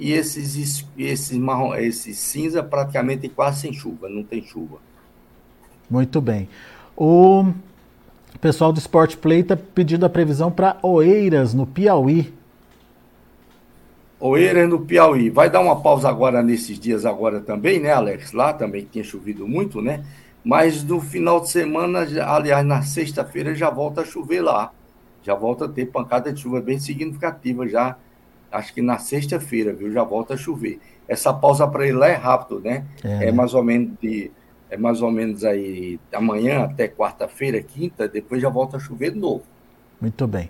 e 0.00 0.12
esses, 0.12 0.86
esses, 0.96 1.36
marrom, 1.36 1.74
esses 1.74 2.16
cinza 2.16 2.62
praticamente 2.62 3.28
quase 3.28 3.60
sem 3.60 3.72
chuva, 3.74 4.08
não 4.08 4.22
tem 4.22 4.42
chuva. 4.42 4.78
Muito 5.90 6.22
bem. 6.22 6.48
O 6.96 7.52
pessoal 8.40 8.72
do 8.72 8.78
Sport 8.78 9.16
Play 9.16 9.40
está 9.40 9.56
pedindo 9.56 10.06
a 10.06 10.08
previsão 10.08 10.50
para 10.50 10.78
Oeiras, 10.82 11.52
no 11.52 11.66
Piauí. 11.66 12.32
Oeiras 14.18 14.70
no 14.70 14.80
Piauí. 14.80 15.28
Vai 15.28 15.50
dar 15.50 15.60
uma 15.60 15.80
pausa 15.82 16.08
agora 16.08 16.42
nesses 16.42 16.78
dias 16.78 17.04
agora 17.04 17.40
também, 17.40 17.78
né, 17.78 17.92
Alex? 17.92 18.32
Lá 18.32 18.54
também 18.54 18.88
tinha 18.90 19.04
chovido 19.04 19.46
muito, 19.46 19.82
né? 19.82 20.02
Mas 20.44 20.82
no 20.82 21.00
final 21.00 21.40
de 21.40 21.50
semana, 21.50 22.00
aliás, 22.26 22.64
na 22.64 22.82
sexta-feira 22.82 23.54
já 23.54 23.70
volta 23.70 24.00
a 24.00 24.04
chover 24.04 24.40
lá. 24.40 24.72
Já 25.22 25.34
volta 25.34 25.66
a 25.66 25.68
ter 25.68 25.86
pancada 25.86 26.32
de 26.32 26.40
chuva 26.40 26.60
bem 26.60 26.78
significativa 26.78 27.68
já. 27.68 27.96
Acho 28.50 28.72
que 28.72 28.80
na 28.80 28.98
sexta-feira, 28.98 29.72
viu? 29.72 29.92
Já 29.92 30.02
volta 30.02 30.34
a 30.34 30.36
chover. 30.36 30.80
Essa 31.06 31.32
pausa 31.32 31.66
para 31.66 31.86
ele 31.86 31.98
lá 31.98 32.08
é 32.08 32.14
rápido, 32.14 32.60
né? 32.60 32.84
É, 33.04 33.28
é 33.28 33.32
mais 33.32 33.54
ou 33.54 33.62
menos 33.62 33.92
de 34.00 34.30
é 34.70 34.76
mais 34.76 35.02
ou 35.02 35.10
menos 35.10 35.44
aí 35.44 35.98
amanhã 36.12 36.62
até 36.62 36.86
quarta-feira, 36.86 37.60
quinta, 37.60 38.06
depois 38.06 38.40
já 38.40 38.48
volta 38.48 38.76
a 38.76 38.80
chover 38.80 39.12
de 39.12 39.18
novo. 39.18 39.42
Muito 40.00 40.26
bem. 40.28 40.48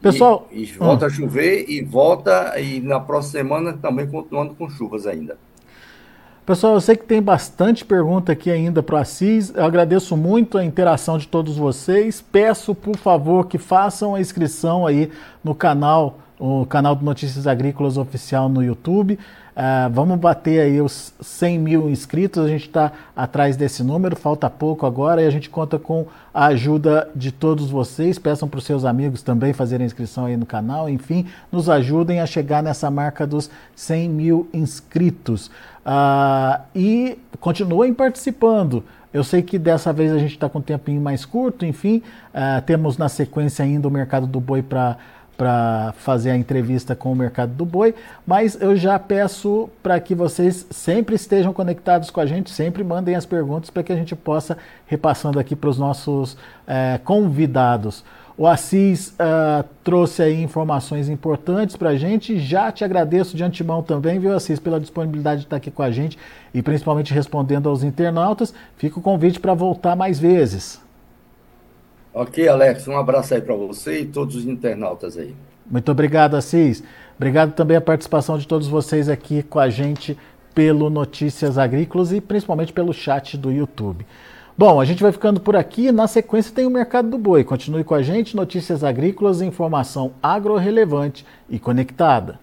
Pessoal. 0.00 0.48
E, 0.50 0.64
e 0.64 0.66
volta 0.72 1.04
hum. 1.04 1.08
a 1.08 1.10
chover 1.10 1.64
e 1.68 1.80
volta, 1.80 2.60
e 2.60 2.80
na 2.80 2.98
próxima 2.98 3.38
semana 3.38 3.72
também 3.74 4.08
continuando 4.08 4.54
com 4.56 4.68
chuvas 4.68 5.06
ainda. 5.06 5.38
Pessoal, 6.44 6.74
eu 6.74 6.80
sei 6.80 6.96
que 6.96 7.04
tem 7.04 7.22
bastante 7.22 7.84
pergunta 7.84 8.32
aqui 8.32 8.50
ainda 8.50 8.82
para 8.82 8.96
o 8.96 8.98
Assis. 8.98 9.54
Eu 9.54 9.64
agradeço 9.64 10.16
muito 10.16 10.58
a 10.58 10.64
interação 10.64 11.16
de 11.16 11.28
todos 11.28 11.56
vocês. 11.56 12.20
Peço, 12.20 12.74
por 12.74 12.96
favor, 12.96 13.46
que 13.46 13.58
façam 13.58 14.16
a 14.16 14.20
inscrição 14.20 14.84
aí 14.84 15.08
no 15.44 15.54
canal, 15.54 16.18
o 16.42 16.66
canal 16.66 16.96
do 16.96 17.04
Notícias 17.04 17.46
Agrícolas 17.46 17.96
Oficial 17.96 18.48
no 18.48 18.64
YouTube. 18.64 19.14
Uh, 19.14 19.88
vamos 19.92 20.18
bater 20.18 20.60
aí 20.60 20.80
os 20.80 21.14
100 21.20 21.58
mil 21.60 21.88
inscritos, 21.88 22.44
a 22.44 22.48
gente 22.48 22.66
está 22.66 22.90
atrás 23.14 23.56
desse 23.56 23.84
número, 23.84 24.16
falta 24.16 24.50
pouco 24.50 24.84
agora 24.84 25.22
e 25.22 25.26
a 25.26 25.30
gente 25.30 25.48
conta 25.48 25.78
com 25.78 26.06
a 26.34 26.46
ajuda 26.46 27.08
de 27.14 27.30
todos 27.30 27.70
vocês. 27.70 28.18
Peçam 28.18 28.48
para 28.48 28.58
os 28.58 28.64
seus 28.64 28.84
amigos 28.84 29.22
também 29.22 29.52
fazerem 29.52 29.86
inscrição 29.86 30.24
aí 30.24 30.36
no 30.36 30.44
canal, 30.44 30.88
enfim, 30.88 31.26
nos 31.52 31.68
ajudem 31.68 32.18
a 32.18 32.26
chegar 32.26 32.60
nessa 32.60 32.90
marca 32.90 33.24
dos 33.24 33.48
100 33.76 34.08
mil 34.08 34.48
inscritos. 34.52 35.46
Uh, 35.86 36.60
e 36.74 37.18
continuem 37.38 37.94
participando. 37.94 38.82
Eu 39.14 39.22
sei 39.22 39.42
que 39.42 39.60
dessa 39.60 39.92
vez 39.92 40.10
a 40.10 40.18
gente 40.18 40.32
está 40.32 40.48
com 40.48 40.58
um 40.58 40.62
tempinho 40.62 41.00
mais 41.00 41.24
curto, 41.24 41.64
enfim, 41.64 42.02
uh, 42.34 42.60
temos 42.62 42.98
na 42.98 43.08
sequência 43.08 43.64
ainda 43.64 43.86
o 43.86 43.90
mercado 43.90 44.26
do 44.26 44.40
boi 44.40 44.60
para 44.62 44.96
para 45.36 45.94
fazer 45.98 46.30
a 46.30 46.36
entrevista 46.36 46.94
com 46.94 47.12
o 47.12 47.16
mercado 47.16 47.52
do 47.54 47.64
boi, 47.64 47.94
mas 48.26 48.60
eu 48.60 48.76
já 48.76 48.98
peço 48.98 49.68
para 49.82 49.98
que 49.98 50.14
vocês 50.14 50.66
sempre 50.70 51.16
estejam 51.16 51.52
conectados 51.52 52.10
com 52.10 52.20
a 52.20 52.26
gente, 52.26 52.50
sempre 52.50 52.84
mandem 52.84 53.14
as 53.14 53.26
perguntas 53.26 53.70
para 53.70 53.82
que 53.82 53.92
a 53.92 53.96
gente 53.96 54.14
possa 54.14 54.58
repassando 54.86 55.38
aqui 55.38 55.56
para 55.56 55.70
os 55.70 55.78
nossos 55.78 56.36
é, 56.66 57.00
convidados. 57.02 58.04
O 58.36 58.46
Assis 58.46 59.10
uh, 59.10 59.64
trouxe 59.84 60.20
aí 60.20 60.42
informações 60.42 61.08
importantes 61.08 61.76
para 61.76 61.90
a 61.90 61.96
gente. 61.96 62.40
Já 62.40 62.72
te 62.72 62.82
agradeço 62.82 63.36
de 63.36 63.44
antemão 63.44 63.84
também, 63.84 64.18
viu, 64.18 64.34
Assis, 64.34 64.58
pela 64.58 64.80
disponibilidade 64.80 65.42
de 65.42 65.46
estar 65.46 65.56
aqui 65.56 65.70
com 65.70 65.82
a 65.82 65.92
gente 65.92 66.18
e 66.52 66.60
principalmente 66.60 67.14
respondendo 67.14 67.68
aos 67.68 67.84
internautas. 67.84 68.52
Fica 68.76 68.98
o 68.98 69.02
convite 69.02 69.38
para 69.38 69.54
voltar 69.54 69.94
mais 69.94 70.18
vezes. 70.18 70.81
Ok, 72.14 72.46
Alex, 72.46 72.86
um 72.88 72.96
abraço 72.96 73.34
aí 73.34 73.40
para 73.40 73.54
você 73.54 74.00
e 74.00 74.06
todos 74.06 74.36
os 74.36 74.44
internautas 74.44 75.16
aí. 75.16 75.34
Muito 75.70 75.90
obrigado, 75.90 76.36
Assis. 76.36 76.82
Obrigado 77.16 77.52
também 77.52 77.76
a 77.76 77.80
participação 77.80 78.36
de 78.36 78.46
todos 78.46 78.68
vocês 78.68 79.08
aqui 79.08 79.42
com 79.42 79.58
a 79.58 79.70
gente 79.70 80.18
pelo 80.54 80.90
Notícias 80.90 81.56
Agrícolas 81.56 82.12
e 82.12 82.20
principalmente 82.20 82.72
pelo 82.72 82.92
chat 82.92 83.38
do 83.38 83.50
YouTube. 83.50 84.04
Bom, 84.56 84.80
a 84.80 84.84
gente 84.84 85.02
vai 85.02 85.12
ficando 85.12 85.40
por 85.40 85.56
aqui. 85.56 85.90
Na 85.90 86.06
sequência 86.06 86.54
tem 86.54 86.66
o 86.66 86.70
Mercado 86.70 87.08
do 87.08 87.16
Boi. 87.16 87.42
Continue 87.42 87.84
com 87.84 87.94
a 87.94 88.02
gente, 88.02 88.36
Notícias 88.36 88.84
Agrícolas, 88.84 89.40
informação 89.40 90.12
agro 90.22 90.56
relevante 90.56 91.24
e 91.48 91.58
conectada. 91.58 92.38